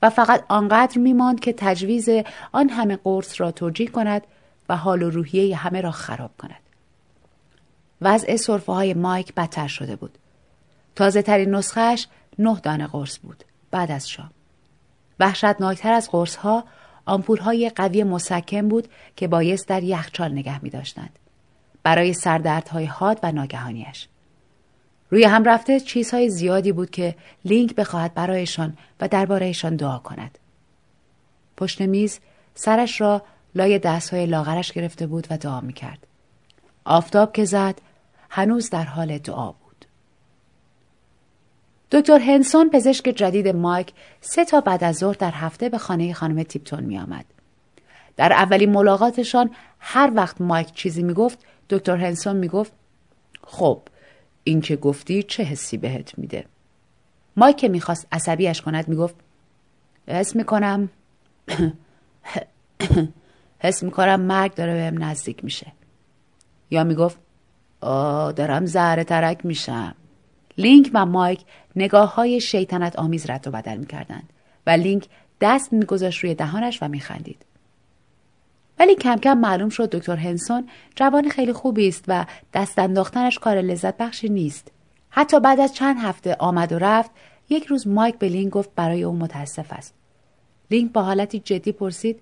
[0.02, 2.10] و فقط آنقدر می ماند که تجویز
[2.52, 4.22] آن همه قرص را توجیه کند
[4.70, 6.60] و حال و روحیه همه را خراب کند.
[8.02, 10.18] وضع صرفه های مایک بدتر شده بود.
[10.96, 12.08] تازه ترین نسخهش
[12.40, 14.32] نه دانه قرص بود بعد از شام.
[15.20, 16.64] وحشتناکتر از قرص ها
[17.06, 21.20] آمپول های قوی مسکن بود که بایست در یخچال نگه می داشتند.
[21.84, 24.08] برای سردردهای حاد و ناگهانیش.
[25.10, 27.16] روی هم رفته چیزهای زیادی بود که
[27.46, 30.38] لینک بخواهد برایشان و دربارهشان دعا کند.
[31.58, 32.20] پشت میز
[32.56, 33.22] سرش را
[33.56, 36.08] لای دستهای لاغرش گرفته بود و دعا می کرد.
[36.86, 37.82] آفتاب که زد
[38.30, 39.86] هنوز در حال دعا بود.
[41.92, 46.44] دکتر هنسون پزشک جدید مایک سه تا بعد از ظهر در هفته به خانه خانم
[46.44, 47.26] تیپتون می آمد.
[48.18, 51.40] در اولین ملاقاتشان هر وقت مایک چیزی می گفت
[51.70, 52.72] دکتر هنسون می گفت
[53.48, 53.82] خب
[54.48, 56.46] این که گفتی چه حسی بهت میده؟
[57.38, 59.16] مایک که می‌خواست عصبیش کند می‌گفت
[60.08, 60.90] حس می‌کنم
[63.60, 65.72] حس می‌کنم مرگ داره بهم نزدیک میشه.
[66.72, 67.18] یا می‌گفت
[67.82, 69.96] آه دارم زهره ترک میشم.
[70.58, 71.42] لینک و مایک
[71.76, 74.30] نگاه های شیطنت آمیز رد و بدل می‌کردند
[74.68, 75.08] و لینک
[75.42, 77.46] دست میگذاشت روی دهانش و میخندید.
[78.80, 83.58] ولی کم کم معلوم شد دکتر هنسون جوان خیلی خوبی است و دست انداختنش کار
[83.58, 84.72] لذت بخشی نیست.
[85.10, 87.12] حتی بعد از چند هفته آمد و رفت
[87.50, 89.94] یک روز مایک به لینک گفت برای او متاسف است.
[90.72, 92.20] لینک با حالتی جدی پرسید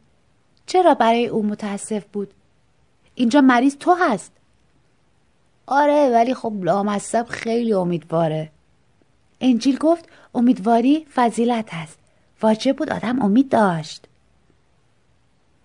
[0.66, 2.34] چرا برای او متاسف بود؟
[3.16, 4.32] اینجا مریض تو هست.
[5.66, 8.52] آره ولی خب لامصب خیلی امیدواره.
[9.42, 12.00] انجیل گفت امیدواری فضیلت است.
[12.42, 14.08] واجب بود آدم امید داشت.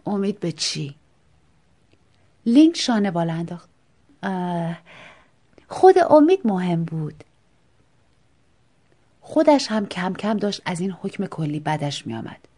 [0.08, 0.94] امید به چی؟
[2.46, 3.68] لینک شانه بالا انداخت
[5.68, 7.24] خود امید مهم بود
[9.20, 12.48] خودش هم کم کم داشت از این حکم کلی بدش می آمد.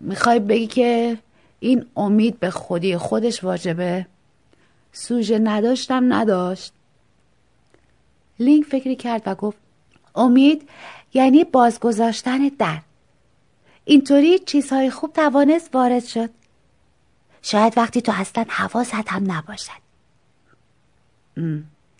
[0.00, 1.18] می‌خوای بگی که
[1.60, 4.06] این امید به خودی خودش واجبه؟
[4.92, 6.72] سوژه نداشتم نداشت
[8.40, 9.58] لینک فکری کرد و گفت
[10.14, 10.68] امید
[11.14, 12.80] یعنی بازگذاشتن در
[13.84, 16.30] اینطوری چیزهای خوب توانست وارد شد.
[17.42, 19.82] شاید وقتی تو اصلا حواست هم نباشد.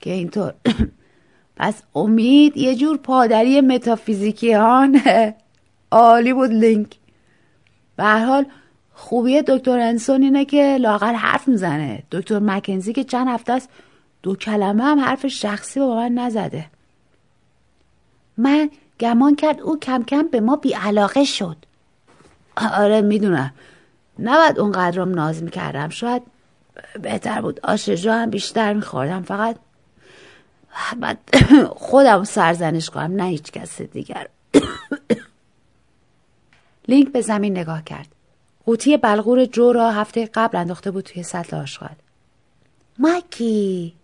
[0.00, 0.54] که اینطور.
[1.56, 5.34] پس امید یه جور پادری متافیزیکی هانه
[5.90, 6.96] عالی بود لینک.
[7.96, 8.46] به حال
[8.94, 12.02] خوبی دکتر انسون اینه که لاغر حرف می‌زنه.
[12.10, 13.68] دکتر مکنزی که چند هفته است
[14.22, 16.66] دو کلمه هم حرف شخصی با من نزده.
[18.36, 21.56] من گمان کرد او کم کم به ما بیعلاقه شد.
[22.56, 23.54] آره می‌دونم.
[24.18, 25.88] نباید اونقدرم ناز می‌کردم.
[25.88, 26.22] شاید
[27.02, 27.60] بهتر بود.
[27.62, 29.22] آشجا هم بیشتر میخوردم.
[29.22, 29.56] فقط
[31.00, 31.18] بعد
[31.88, 33.16] خودم سرزنش کنم.
[33.16, 34.28] نه هیچ کس دیگر.
[36.88, 38.08] لینک به زمین نگاه کرد.
[38.66, 41.94] قوطی بلغور جو را هفته قبل انداخته بود توی سطل آشغال.
[42.98, 43.94] ماکی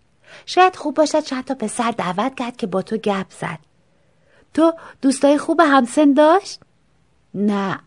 [0.45, 3.59] شاید خوب باشد چند تا پسر دعوت کرد که با تو گپ زد.
[4.53, 6.59] تو دوستای خوب همسن داشت؟
[7.33, 7.79] نه.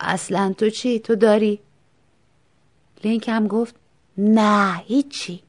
[0.00, 1.60] اصلا تو چی؟ تو داری؟
[3.04, 3.74] لینک هم گفت
[4.18, 5.42] نه هیچی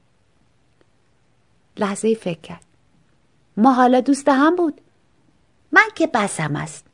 [1.78, 2.66] لحظه فکر کرد
[3.58, 4.82] ما حالا دوست هم بود
[5.72, 6.86] من که بسم است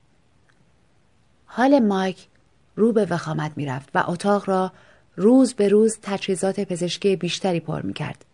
[1.45, 2.27] حال مایک
[2.75, 4.71] رو به وخامت می‌رفت و اتاق را
[5.15, 8.25] روز به روز تجهیزات پزشکی بیشتری پر می کرد.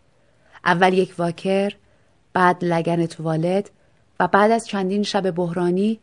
[0.64, 1.72] اول یک واکر،
[2.32, 3.70] بعد لگن توالت
[4.20, 6.00] و بعد از چندین شب بحرانی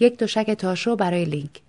[0.00, 1.60] یک دوشک تاشو برای لینک.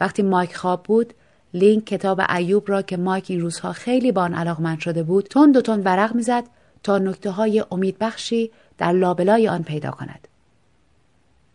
[0.00, 1.14] وقتی مایک خواب بود
[1.54, 5.52] لینک کتاب ایوب را که مایک این روزها خیلی با آن علاقمند شده بود تون
[5.52, 6.44] دو تون ورق می‌زد
[6.82, 10.28] تا نکته های امیدبخشی در لابلای آن پیدا کند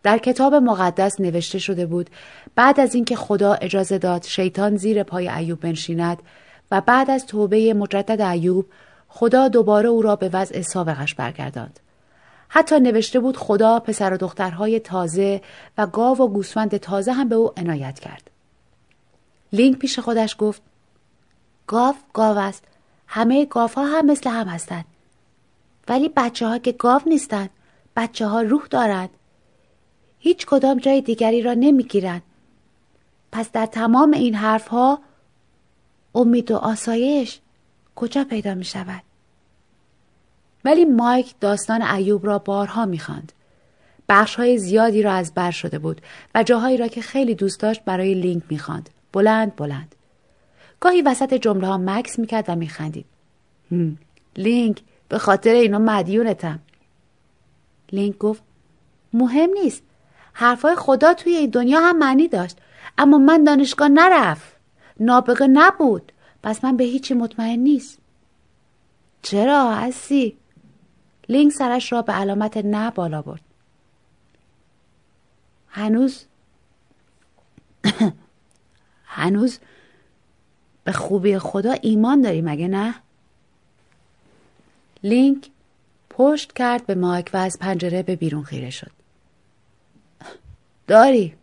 [0.02, 2.10] در کتاب مقدس نوشته شده بود
[2.54, 6.22] بعد از اینکه خدا اجازه داد شیطان زیر پای ایوب بنشیند
[6.70, 8.66] و بعد از توبه مجدد ایوب
[9.08, 11.80] خدا دوباره او را به وضع سابقش برگرداند
[12.48, 15.40] حتی نوشته بود خدا پسر و دخترهای تازه
[15.78, 18.29] و گاو و گوسفند تازه هم به او عنایت کرد.
[19.52, 20.62] لینک پیش خودش گفت
[21.66, 22.64] گاو گاو است.
[23.06, 24.84] همه گاف ها هم مثل هم هستند.
[25.88, 27.50] ولی بچه ها که گاو نیستند.
[27.96, 29.10] بچه ها روح دارند.
[30.18, 32.22] هیچ کدام جای دیگری را نمی‌گیرند.
[33.32, 34.98] پس در تمام این حرف ها
[36.14, 37.40] امید و آسایش
[37.96, 39.02] کجا پیدا می شود؟
[40.64, 43.32] ولی مایک داستان ایوب را بارها می‌خواند.
[44.08, 46.00] بخش های زیادی را از بر شده بود
[46.34, 48.90] و جاهایی را که خیلی دوست داشت برای لینک می‌خواند.
[49.12, 49.94] بلند بلند.
[50.80, 53.06] گاهی وسط جمله ها مکس می‌کرد و میخندید.
[54.36, 56.58] لینک به خاطر اینا مدیونتم.
[57.92, 58.42] لینک گفت
[59.12, 59.82] مهم نیست.
[60.32, 62.56] حرفای خدا توی این دنیا هم معنی داشت.
[62.98, 64.56] اما من دانشگاه نرفت.
[65.00, 66.12] نابغه نبود.
[66.42, 67.98] پس من به هیچی مطمئن نیست.
[69.22, 70.36] چرا هستی؟
[71.28, 73.40] لینک سرش را به علامت نه بالا برد.
[75.68, 76.24] هنوز
[80.84, 82.94] به خوبی خدا ایمان داری مگه نه؟
[85.02, 85.50] لینک
[86.10, 88.90] پشت کرد به مایک و از پنجره به بیرون خیره شد.
[90.86, 91.34] داری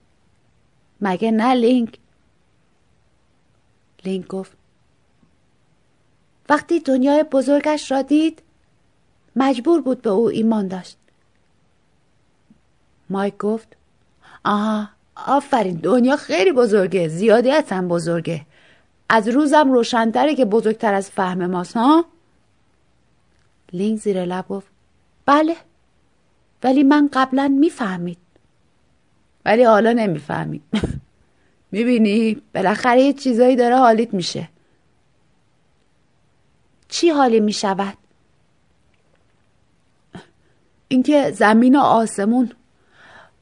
[1.01, 1.99] مگه نه لینک؟
[4.05, 4.51] لینک گفت
[6.49, 8.41] وقتی دنیای بزرگش را دید
[9.35, 10.97] مجبور بود به او ایمان داشت.
[13.09, 13.75] مایک گفت
[14.45, 18.41] آها آفرین دنیا خیلی بزرگه زیادی هم بزرگه.
[19.09, 22.05] از روزم روشنتره که بزرگتر از فهم ماست ها؟
[23.73, 24.67] لینک زیر لب گفت
[25.25, 25.55] بله
[26.63, 28.17] ولی من قبلا می‌فهمید.
[29.45, 30.63] ولی حالا نمی‌فهمید.
[31.71, 34.49] می‌بینی؟ بالاخره یه چیزایی داره حالیت میشه.
[36.89, 37.97] چی حالی می‌شود؟
[40.87, 42.51] اینکه زمین و آسمون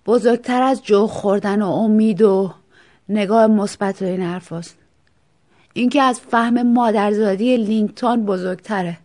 [0.06, 2.54] بزرگتر از جو خوردن و امید و
[3.10, 4.78] نگاه مثبت و این حرفاست
[5.74, 8.98] اینکه از فهم مادرزادی لینکتون بزرگتره.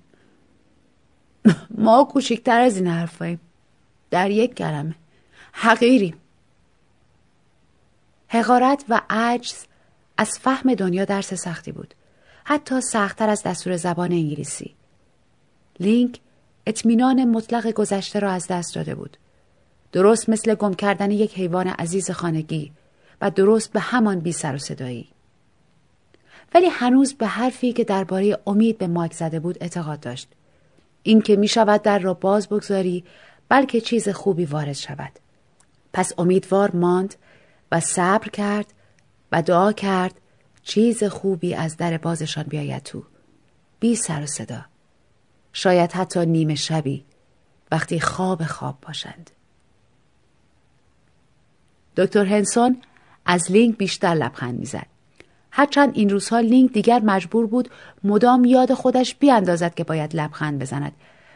[1.70, 3.40] ما کوچکتر از این حرفاییم.
[4.10, 4.94] در یک کلمه.
[5.52, 6.14] حقیریم.
[8.28, 9.54] حقارت و عجز
[10.16, 11.94] از فهم دنیا درس سختی بود.
[12.44, 14.74] حتی سختتر از دستور زبان انگلیسی.
[15.80, 16.20] لینک
[16.66, 19.16] اطمینان مطلق گذشته را از دست داده بود.
[19.92, 22.72] درست مثل گم کردن یک حیوان عزیز خانگی
[23.20, 25.08] و درست به همان بی سر و صدایی.
[26.54, 30.28] ولی هنوز به حرفی که درباره امید به مایک زده بود اعتقاد داشت.
[31.02, 33.04] اینکه می شود در را باز بگذاری
[33.48, 35.12] بلکه چیز خوبی وارد شود.
[35.92, 37.14] پس امیدوار ماند
[37.72, 38.74] و صبر کرد
[39.32, 40.20] و دعا کرد
[40.62, 43.02] چیز خوبی از در بازشان بیاید تو.
[43.80, 44.64] بی سر و صدا.
[45.52, 47.04] شاید حتی نیمه شبی
[47.72, 49.30] وقتی خواب خواب باشند.
[51.96, 52.82] دکتر هنسون
[53.26, 54.86] از لینک بیشتر لبخند می‌زد.
[55.50, 57.68] هرچند این روزها لینک دیگر مجبور بود
[58.04, 60.92] مدام یاد خودش بیاندازد که باید لبخند بزند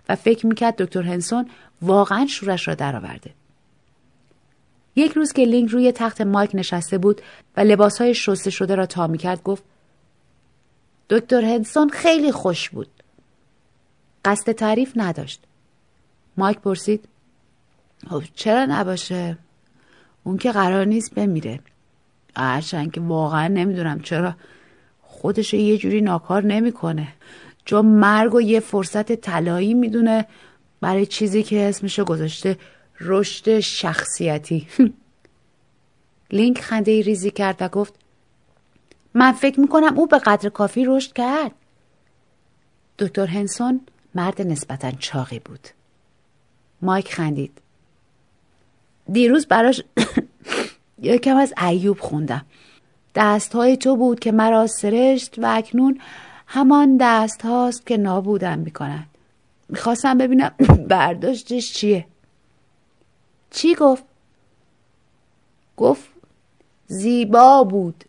[0.09, 1.51] و فکر می‌کرد دکتر هنسون
[1.83, 3.31] واقعا شورش را درآورده.
[4.97, 7.21] یک روز که لینک روی تخت مایک نشسته بود
[7.57, 9.63] و لباسهای شسته شده را تا می‌کرد گفت
[11.11, 12.89] دکتر هنسون خیلی خوش بود.
[14.25, 15.41] قصد تعریف نداشت.
[16.37, 17.09] مایک پرسید
[18.11, 19.39] خب چرا نباشه؟
[20.25, 21.61] اون که قرار نیست بمیره.
[22.37, 24.35] هرچند که واقعا نمی‌دونم چرا
[25.03, 27.09] خودش یه جوری ناکار نمی‌کنه.
[27.65, 30.27] چون مرگ و یه فرصت طلایی می‌دونه
[30.81, 32.59] برای چیزی که اسمشو گذاشته
[33.01, 34.67] رشد شخصیتی.
[36.31, 37.95] لینک خنده ریزی کرد و گفت
[39.15, 41.53] من فکر می‌کنم او به قدر کافی رشد کرد.
[42.99, 43.81] دکتر هنسون
[44.15, 45.69] مرد نسبتا چاقی بود.
[46.83, 47.61] مایک خندید.
[49.13, 49.83] دیروز براش
[51.03, 52.45] یکم از ایوب خوندم.
[53.15, 56.01] دستهای تو بود که مرا سرشت و اکنون
[56.47, 59.07] همان دست هاست که نابودم می‌کنند.
[59.69, 60.51] می‌خواستم ببینم
[60.89, 62.07] برداشتش چیه.
[63.51, 64.05] چی گفت؟
[65.77, 66.09] گفت
[66.87, 68.05] زیبا بود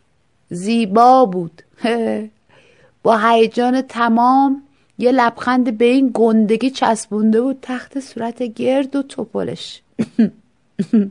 [0.50, 1.62] زیبا بود.
[3.02, 4.62] با هیجان تمام
[4.98, 9.82] یه لبخند به این گندگی چسبونده بود تحت صورت گرد و توپلش.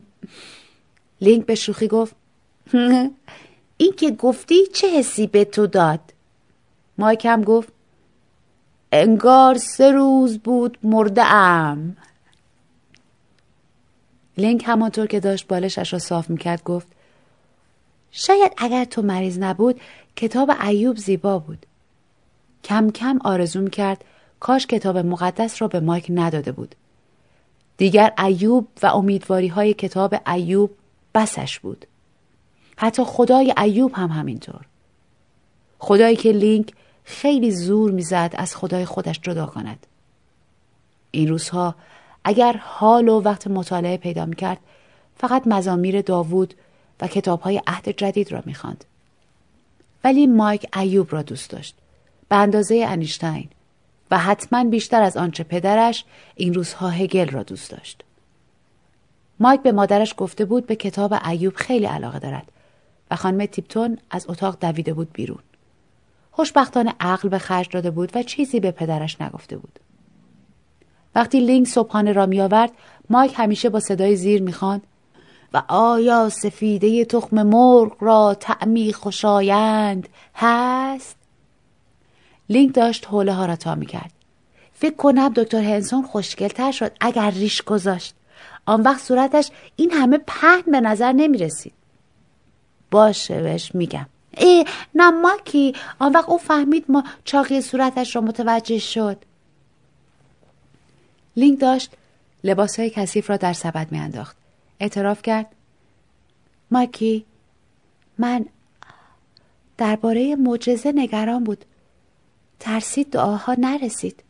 [1.20, 2.14] لینک به شوخی گفت.
[3.78, 6.00] این که گفتی چه حسی به تو داد؟
[6.98, 7.68] مایک هم گفت.
[8.92, 11.96] انگار سه روز بود مرده ام
[14.38, 16.86] لینک همانطور که داشت بالشش را صاف می‌کرد گفت.
[18.10, 19.80] شاید اگر تو مریض نبود
[20.16, 21.66] کتاب ایوب زیبا بود.
[22.64, 24.04] کم کم آرزو می‌کرد
[24.40, 26.74] کاش کتاب مقدس را به مایک نداده بود.
[27.76, 30.70] دیگر ایوب و امیدواری های کتاب ایوب
[31.14, 31.86] بسش بود.
[32.76, 34.66] حتی خدای ایوب هم همینطور.
[35.78, 36.72] خدایی که لینک
[37.04, 39.86] خیلی زور می‌زد از خدای خودش جدا کند.
[41.10, 41.74] این روزها
[42.24, 44.58] اگر حال و وقت مطالعه پیدا می‌کرد
[45.16, 46.54] فقط مزامیر داوود
[47.00, 48.84] و کتاب های عهد جدید را می‌خواند.
[50.04, 51.76] ولی مایک ایوب را دوست داشت.
[52.28, 53.48] به اندازه انیشتین
[54.10, 56.04] و حتما بیشتر از آنچه پدرش
[56.34, 58.02] این روزها هگل را دوست داشت.
[59.40, 62.52] مایک به مادرش گفته بود به کتاب ایوب خیلی علاقه دارد
[63.10, 65.38] و خانم تیپتون از اتاق دویده بود بیرون.
[66.30, 69.78] خوشبختانه عقل به خرج داده بود و چیزی به پدرش نگفته بود.
[71.14, 72.70] وقتی لینک صبحانه را می آورد
[73.10, 74.82] مایک همیشه با صدای زیر می‌خواند
[75.54, 81.16] و آیا سفیده تخم مرغ را تعمی خوشایند هست؟
[82.48, 84.12] لینک داشت حوله ها را تا می‌کرد
[84.78, 88.14] فکر کنم دکتر هنسون خوشگلتر شد اگر ریش گذاشت.
[88.66, 91.72] آن وقت صورتش این همه پهن به نظر نمی رسید.
[92.90, 94.06] باشه بهش میگم.
[94.36, 99.18] ای نه ماکی آن وقت او فهمید ما چاقی صورتش را متوجه شد.
[101.36, 101.92] لینک داشت
[102.44, 104.36] لباس های کثیف را در سبد میانداخت
[104.80, 105.46] اعتراف کرد.
[106.70, 107.24] ماکی
[108.18, 108.46] من
[109.78, 111.64] درباره معجزه نگران بود.
[112.60, 114.24] ترسید دعاها نرسید.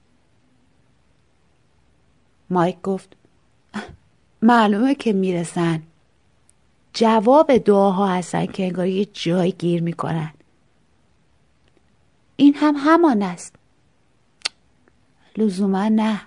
[2.50, 3.16] مایک گفت
[4.42, 5.82] معلومه که می‌رسن.
[6.92, 10.32] جواب دعاها هستن که انگار یه جای گیر می‌کنن.
[12.36, 13.54] این هم همان است.
[15.36, 16.20] لزوما نه.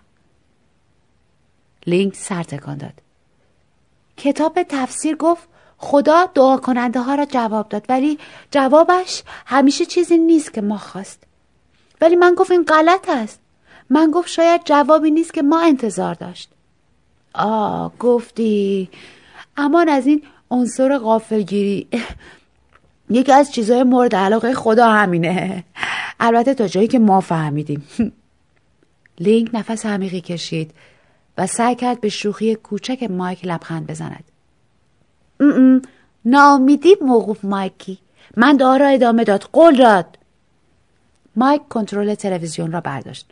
[1.87, 3.01] لینک سر تکان داد.
[4.17, 5.47] کتاب تفسیر گفت
[5.77, 8.19] خدا دعا کننده ها را جواب داد ولی
[8.51, 11.23] جوابش همیشه چیزی نیست که ما خواست.
[12.01, 13.39] ولی من گفت این غلط است.
[13.89, 16.49] من گفت شاید جوابی نیست که ما انتظار داشت.
[17.33, 18.89] آه گفتی.
[19.57, 20.21] امان از این
[20.51, 21.87] عنصر غافلگیری.
[23.09, 25.63] یکی از چیزهای مورد علاقه خدا همینه.
[26.19, 27.87] البته تا جایی که ما فهمیدیم.
[29.19, 30.71] لینک نفس عمیقی کشید
[31.37, 34.23] و سعی کرد به شوخی کوچک مایک لبخند بزند.
[36.25, 37.97] ناامیدی موقوف مایکی.
[38.37, 39.43] من دارا ادامه داد.
[39.53, 40.18] قول داد.
[41.35, 43.31] مایک کنترل تلویزیون را برداشت.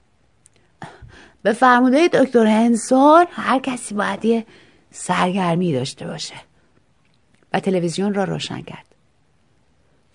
[1.44, 4.46] به فرموده دکتر هنسون هر کسی باید یه
[4.92, 6.36] سرگرمی داشته باشه.
[7.54, 8.86] و تلویزیون را روشن کرد.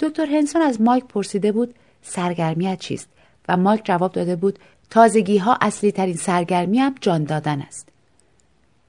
[0.00, 3.08] دکتر هنسون از مایک پرسیده بود سرگرمیت چیست؟
[3.48, 4.58] و مایک جواب داده بود
[4.90, 7.88] تازگی ها اصلی ترین سرگرمی هم جان دادن است.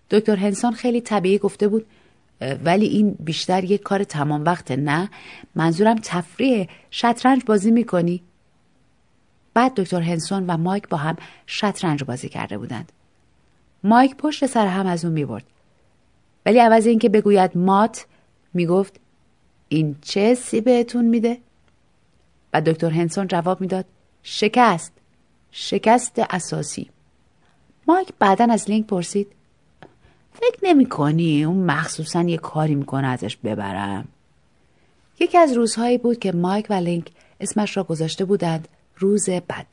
[0.10, 1.86] دکتر هنسون خیلی طبیعی گفته بود
[2.64, 5.10] ولی این بیشتر یک کار تمام وقت نه.
[5.56, 6.68] منظورم تفریح.
[6.92, 8.24] شطرنج بازی می‌کنی؟
[9.54, 12.92] بعد دکتر هنسون و مایک با هم شطرنج بازی کرده بودند.
[13.84, 15.44] مایک پشت سر هم از اون می‌برد.
[16.46, 18.06] ولی عوض اینکه بگوید مات
[18.54, 19.00] می‌گفت
[19.70, 21.38] این چه سی بهتون میده؟
[22.54, 23.86] و دکتر هنسون جواب می‌داد
[24.24, 24.92] شکست
[25.52, 26.90] شکست اساسی.
[27.88, 29.28] مایک بعدا از لینک پرسید
[30.34, 34.08] فکر نمی کنی اون مخصوصا یه کاری می‌کنه ازش ببرم؟
[35.20, 38.68] یکی از روزهایی بود که مایک و لینک اسمش را گذاشته بودند
[38.98, 39.66] روز بد.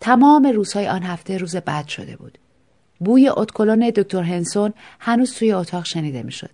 [0.00, 2.38] تمام روزهای آن هفته روز بد شده بود.
[3.00, 6.50] بوی ادکلن دکتر هنسون هنوز توی اتاق شنیده می‌شد.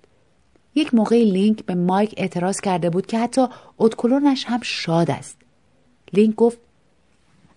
[0.74, 3.46] یک موقعی لینک به مایک اعتراض کرده بود که حتی
[3.78, 5.36] ادکلنش هم شاد است.
[6.12, 6.58] لینک گفت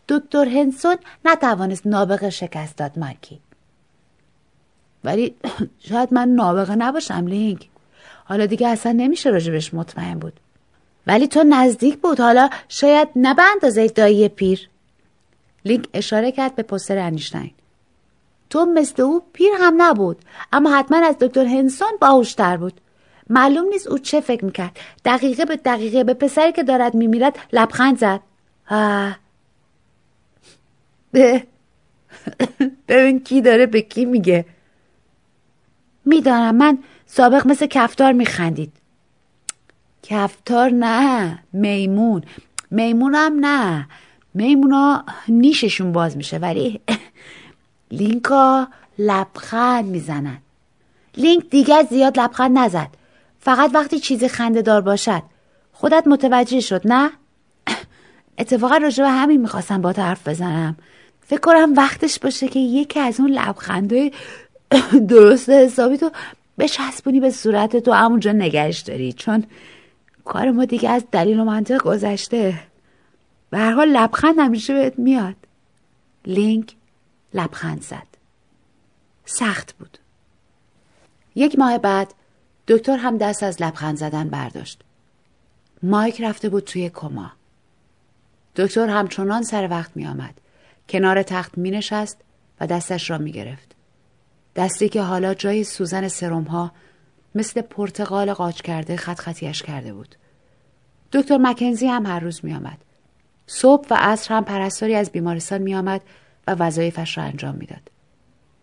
[0.10, 2.92] دکتر هنسون نتوانست نابغه شکست داد
[5.04, 5.36] ولی
[5.90, 7.70] شاید من نابغه نباشم لینک.
[8.26, 10.40] حالا دیگه اصلا نمیشه راجبش مطمئن بود.
[11.08, 12.20] ولی تو نزدیک بود.
[12.20, 14.70] حالا شاید نه به اندازه دایی پیر.
[15.66, 17.52] لینک اشاره کرد به پستر انیشتین.
[18.50, 20.18] تو مثل او پیر هم نبود
[20.54, 22.82] اما حتما از دکتر هنسون باهوشتر بود.
[23.30, 24.80] معلوم نیست او چه فکر می‌کرد.
[25.06, 28.20] دقیقه به دقیقه به پسری که دارد میمیرد لبخند زد.
[28.70, 29.18] آه.
[32.88, 34.46] ببین کی داره به کی میگه؟
[36.06, 36.56] می‌دانم.
[36.56, 38.74] من سابق مثل کفتار میخندید.
[40.10, 42.24] کفتار نه میمون.
[42.72, 43.88] میمونم نه.
[44.34, 46.82] میمونا نیششون باز میشه ولی
[47.92, 48.68] لینکا
[49.00, 50.38] لبخند می‌زنن.
[51.18, 52.88] لینک دیگه زیاد لبخند نزد.
[53.40, 55.24] فقط وقتی چیزی خنده دار باشد.
[55.74, 57.12] خودت متوجه شد نه؟
[58.40, 60.78] اتفاقا راجع به همین می‌خواستم با حرف بزنم.
[61.28, 64.12] فکر کنم وقتش باشه که یکی از اون لبخنده
[65.10, 66.12] درست حسابی تو
[66.60, 69.14] بچسبونی به صورت تو همونجا نگهش داری.
[69.14, 69.44] چون
[70.26, 72.60] کار ما دیگه از دلیل و منطق گذشته.
[73.50, 75.36] به هر حال لبخند همیشه بهت میاد.
[76.26, 76.76] لینک
[77.34, 78.08] لبخند زد.
[79.26, 79.98] سخت بود.
[81.36, 82.14] یک ماه بعد
[82.68, 84.82] دکتر هم دست از لبخند زدن برداشت.
[85.84, 87.32] مایک رفته بود توی کما.
[88.56, 90.34] دکتر همچنان سر وقت می آمد.
[90.90, 92.18] کنار تخت می نشست
[92.60, 93.76] و دستش را می گرفت.
[94.56, 96.72] دستی که حالا جای سوزن سرم ها
[97.36, 100.16] مثل پرتقال قاچ کرده خط خطیش کرده بود.
[101.12, 102.78] دکتر مکنزی هم هر روز می آمد.
[103.48, 106.02] صبح و عصر هم پرستاری از بیمارستان می آمد
[106.48, 107.92] و وظایفش را انجام می‌داد.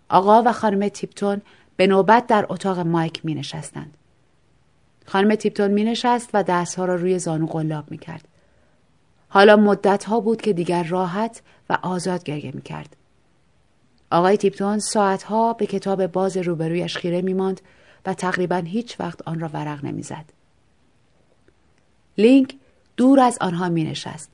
[0.09, 1.43] آقا و خانم تیپتون
[1.77, 3.97] به نوبت در اتاق مایک می نشستند.
[5.07, 8.29] خانم تیپتون می نشست و دستها را روی زانو قلاب می کرد.
[9.29, 12.97] حالا مدت ها بود که دیگر راحت و آزاد گریه می کرد.
[14.11, 17.61] آقای تیپتون ساعتها به کتاب باز روبرویش خیره می ماند
[18.07, 20.25] و تقریبا هیچ وقت آن را ورق نمی زد.
[22.19, 22.55] لینک
[22.97, 24.31] دور از آنها می نشست.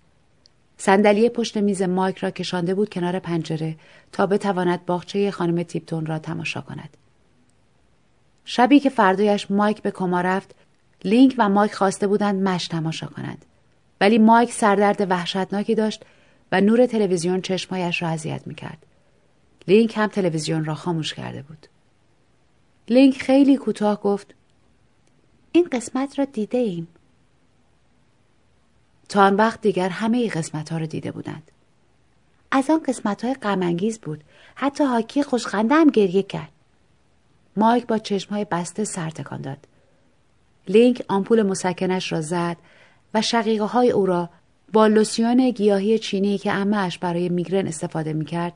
[0.76, 3.76] صندلی پشت میز مایک را کشانده بود کنار پنجره
[4.12, 6.96] تا بتواند باغچه خانم تیپتون را تماشا کند.
[8.44, 10.54] شبی که فردایش مایک به کما رفت
[11.04, 13.44] لینک و مایک خواسته بودند مش تماشا کنند
[14.00, 16.04] ولی مایک سردرد وحشتناکی داشت
[16.52, 18.86] و نور تلویزیون چشمایش را اذیت می‌کرد
[19.68, 21.66] لینک هم تلویزیون را خاموش کرده بود
[22.90, 24.34] لینک خیلی کوتاه گفت.
[25.52, 26.88] این قسمت را دیده ایم.
[29.08, 31.50] تا آن وقت دیگر همه قسمت ها را دیده بودند.
[32.50, 34.24] از آن قسمت های غمانگیز بود.
[34.54, 36.52] حتی هاکی خوشخنده هم گریه کرد.
[37.56, 39.58] مایک با چشم های بسته سر تکان داد.
[40.68, 42.56] لینک آمپول مسکنش را زد
[43.14, 44.30] و شقیقه های او را
[44.72, 48.52] با لوسیون گیاهی چینی که امهش برای میگرن استفاده می‌کرد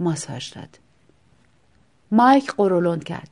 [0.00, 0.78] ماساژ داد.
[2.10, 3.30] مایک قرولند کرد.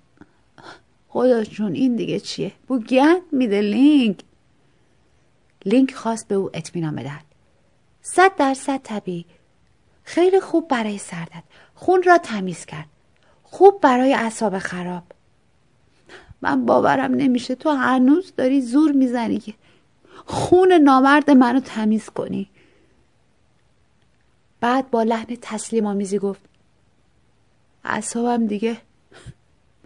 [1.14, 4.20] خدا جون این دیگه چیه؟ بو گند میده لینک.
[5.64, 7.24] لینک خواست به او اطمینان بدهد.
[8.02, 9.24] صد درصد طبیعی.
[10.04, 11.42] خیلی خوب برای سردت
[11.74, 12.86] خون را تمیز کرد.
[13.42, 15.02] خوب برای اعصاب خراب.
[16.42, 19.54] من باورم نمیشه تو هنوز داری زور می‌زنی که
[20.26, 22.50] خون نامرد منو تمیز کنی.
[24.60, 26.40] بعد با لحن تسلیم آمیزی گفت
[27.84, 28.76] اعصابم دیگه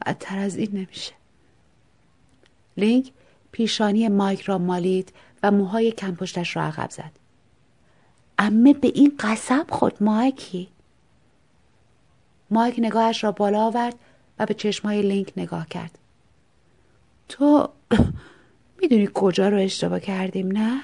[0.06, 1.17] بدتر از این نمیشه.
[2.78, 3.12] لینک
[3.52, 5.12] پیشانی مایک را مالید
[5.42, 7.12] و موهای کمپشتش را عقب زد.
[8.38, 10.68] امه به این قسم خود مایکی.
[12.50, 13.94] مایک نگاهش را بالا آورد
[14.38, 15.98] و به چشمای لینک نگاه کرد.
[17.28, 17.68] تو
[18.80, 20.80] می‌دونی کجا رو اشتباه کردیم نه؟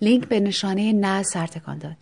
[0.00, 1.96] لینک به نشانه نه سرتکان داد.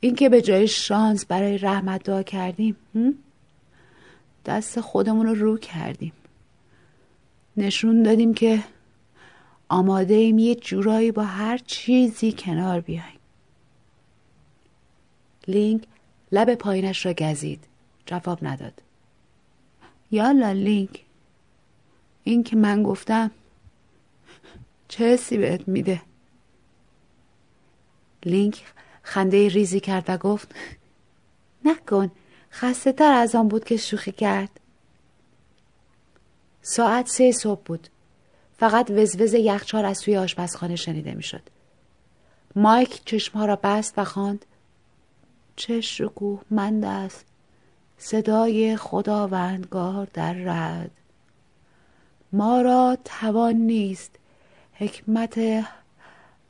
[0.00, 2.76] اینکه به جای شانس برای رحمت دعا کردیم
[4.46, 6.12] دست خودمون رو رو کردیم.
[7.56, 8.64] نشون دادیم که
[9.68, 13.20] آماده ایم یه جورایی با هر چیزی کنار بیایم.
[15.48, 15.82] لینک
[16.32, 17.64] لب پایینش را گزید.
[18.06, 18.82] جواب نداد.
[20.10, 21.04] یالا لینک.
[22.24, 23.30] این که من گفتم
[24.88, 26.02] چه حسی بهت میده؟
[28.24, 28.64] لینک
[29.02, 30.54] خنده ریزی کرد و گفت
[31.64, 32.10] نکن
[32.50, 34.60] خسته تر از آن بود که شوخی کرد.
[36.68, 37.88] ساعت سه صبح بود.
[38.58, 41.42] فقط وزوز یخچال از توی آشپزخانه شنیده می‌شد.
[42.56, 44.44] مایک چشمها را بست و خواند.
[45.56, 45.82] چه
[46.50, 47.24] من است.
[47.98, 50.90] صدای خداوندگار در رد.
[52.32, 54.10] ما را توان نیست.
[54.72, 55.64] حکمت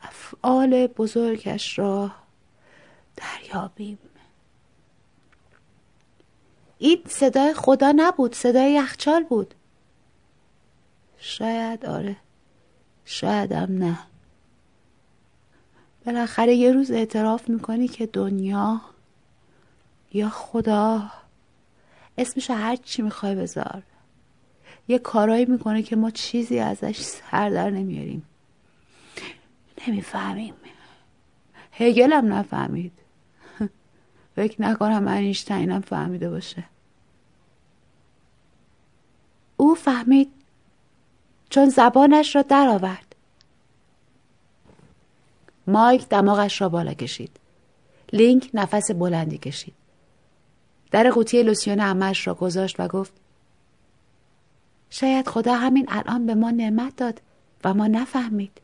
[0.02, 2.10] افعال بزرگش را
[3.16, 3.98] دریابیم.
[6.78, 8.34] این صدای خدا نبود.
[8.34, 9.54] صدای یخچال بود.
[11.26, 12.16] شاید آره.
[13.04, 13.98] شایدم نه.
[16.06, 18.80] بالاخره یه روز اعتراف می‌کنی که دنیا
[20.12, 21.10] یا خدا.
[22.18, 23.82] اسمش هر چی می‌خوای بذار.
[24.88, 28.22] یه کارایی می‌کنه که ما چیزی ازش سر در نمیاریم.
[29.88, 30.54] نمی‌فهمیم.
[31.72, 32.92] هگل هم نفهمید.
[34.36, 36.64] فکر نکنم اینشتینم فهمیده باشه.
[39.56, 40.32] او فهمید
[41.50, 43.14] چون زبانش را درآورد.
[45.66, 47.30] مایک دماغش را بالا کشید.
[48.12, 49.74] لینک نفس بلندی کشید.
[50.90, 53.12] در قوطی لوسیون امش را گذاشت و گفت
[54.90, 57.20] شاید خدا همین الان به ما نعمت داد
[57.64, 58.60] و ما نفهمید.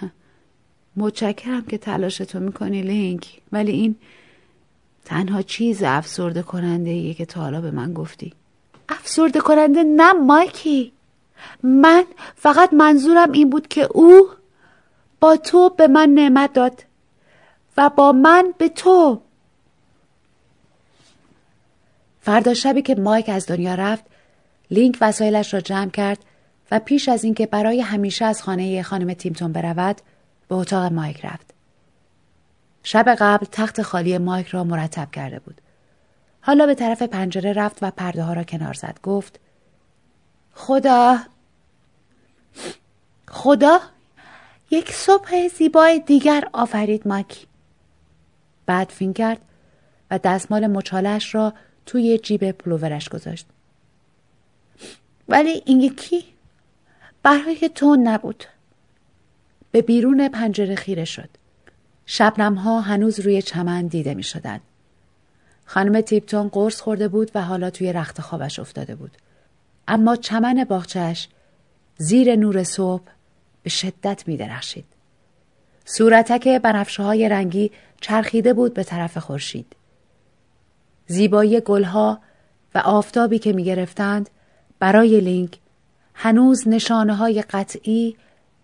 [0.96, 3.40] متشکرم که تلاش تو می‌کنی لینک.
[3.52, 3.96] ولی این
[5.04, 8.32] تنها چیز افسرده کننده ایه که تا حالا به من گفتی.
[8.88, 10.92] افسرده کننده نه مایکی.
[11.62, 12.04] من
[12.36, 14.28] فقط منظورم این بود که او
[15.20, 16.82] با تو به من نعمت داد
[17.76, 19.20] و با من به تو.
[22.20, 24.04] فردا شبی که مایک از دنیا رفت
[24.70, 26.18] لینک وسایلش را جمع کرد
[26.70, 30.00] و پیش از اینکه برای همیشه از خانه خانم تیمتون برود
[30.48, 31.54] به اتاق مایک رفت.
[32.82, 35.60] شب قبل تخت خالی مایک را مرتب کرده بود.
[36.40, 39.40] حالا به طرف پنجره رفت و پرده ها را کنار زد گفت
[40.56, 41.18] خدا.
[43.28, 43.80] خدا
[44.70, 47.46] یک صبح زیبای دیگر آفرید ماکی.
[48.66, 49.40] بعد فین کرد
[50.10, 51.52] و دستمال مچالش را
[51.86, 53.46] توی جیب پلوورش گذاشت.
[55.28, 56.24] ولی این یکی
[57.22, 58.44] برای تو نبود.
[59.70, 61.28] به بیرون پنجره خیره شد.
[62.06, 64.60] شبنم ها هنوز روی چمن دیده می شدن.
[65.64, 69.16] خانم تیپتون قرص خورده بود و حالا توی رخت خوابش افتاده بود.
[69.88, 71.28] اما چمن باغچش
[71.96, 73.04] زیر نور صبح
[73.62, 74.84] به شدت می درخشید.
[75.84, 77.70] صورتک بنفشه های رنگی
[78.00, 79.76] چرخیده بود به طرف خورشید.
[81.06, 82.20] زیبایی گلها
[82.74, 84.30] و آفتابی که می گرفتند
[84.78, 85.58] برای لینک
[86.14, 88.16] هنوز نشانه های قطعی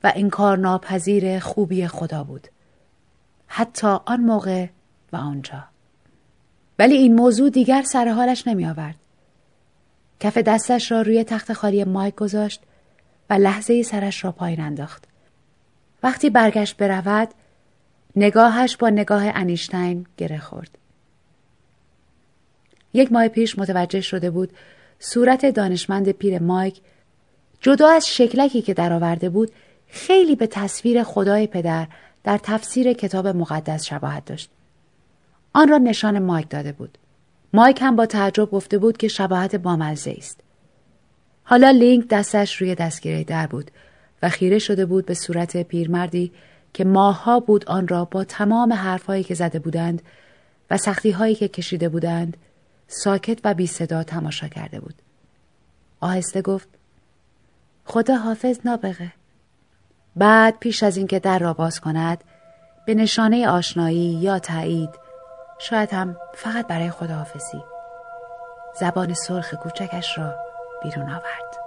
[0.04, 2.48] و انکار ناپذیر خوبی خدا بود.
[3.46, 4.66] حتی آن موقع
[5.12, 5.64] و آنجا.
[6.78, 9.01] ولی این موضوع دیگر سر حالش نمی آورد.
[10.22, 12.60] کف دستش را روی تخت خالی مایک گذاشت
[13.30, 15.04] و لحظه سرش را پایین انداخت.
[16.02, 17.28] وقتی برگشت برود
[18.16, 20.78] نگاهش با نگاه انیشتین گره خورد.
[22.94, 24.52] یک ماه پیش متوجه شده بود
[24.98, 26.80] صورت دانشمند پیر مایک
[27.60, 29.52] جدا از شکلکی که درآورده بود
[29.86, 31.86] خیلی به تصویر خدای پدر
[32.24, 34.50] در تفسیر کتاب مقدس شباهت داشت.
[35.52, 36.98] آن را نشان مایک داده بود.
[37.52, 40.40] مایک هم با تعجب گفته بود که شباهت بامزه است.
[41.44, 43.70] حالا لینک دستش روی دستگیره در بود
[44.22, 46.32] و خیره شده بود به صورت پیرمردی
[46.72, 50.02] که ماهها بود آن را با تمام حرفهایی که زده بودند
[50.70, 52.36] و سختیهایی که کشیده بودند
[52.88, 54.94] ساکت و بی صدا تماشا کرده بود.
[56.00, 56.68] آهسته گفت
[57.84, 59.12] خدا حافظ نابغه.
[60.16, 62.24] بعد پیش از اینکه در را باز کند
[62.86, 64.90] به نشانه آشنایی یا تایید
[65.62, 67.64] شاید هم فقط برای خداحافظی
[68.80, 70.34] زبان سرخ کوچکش را
[70.82, 71.61] بیرون آورد.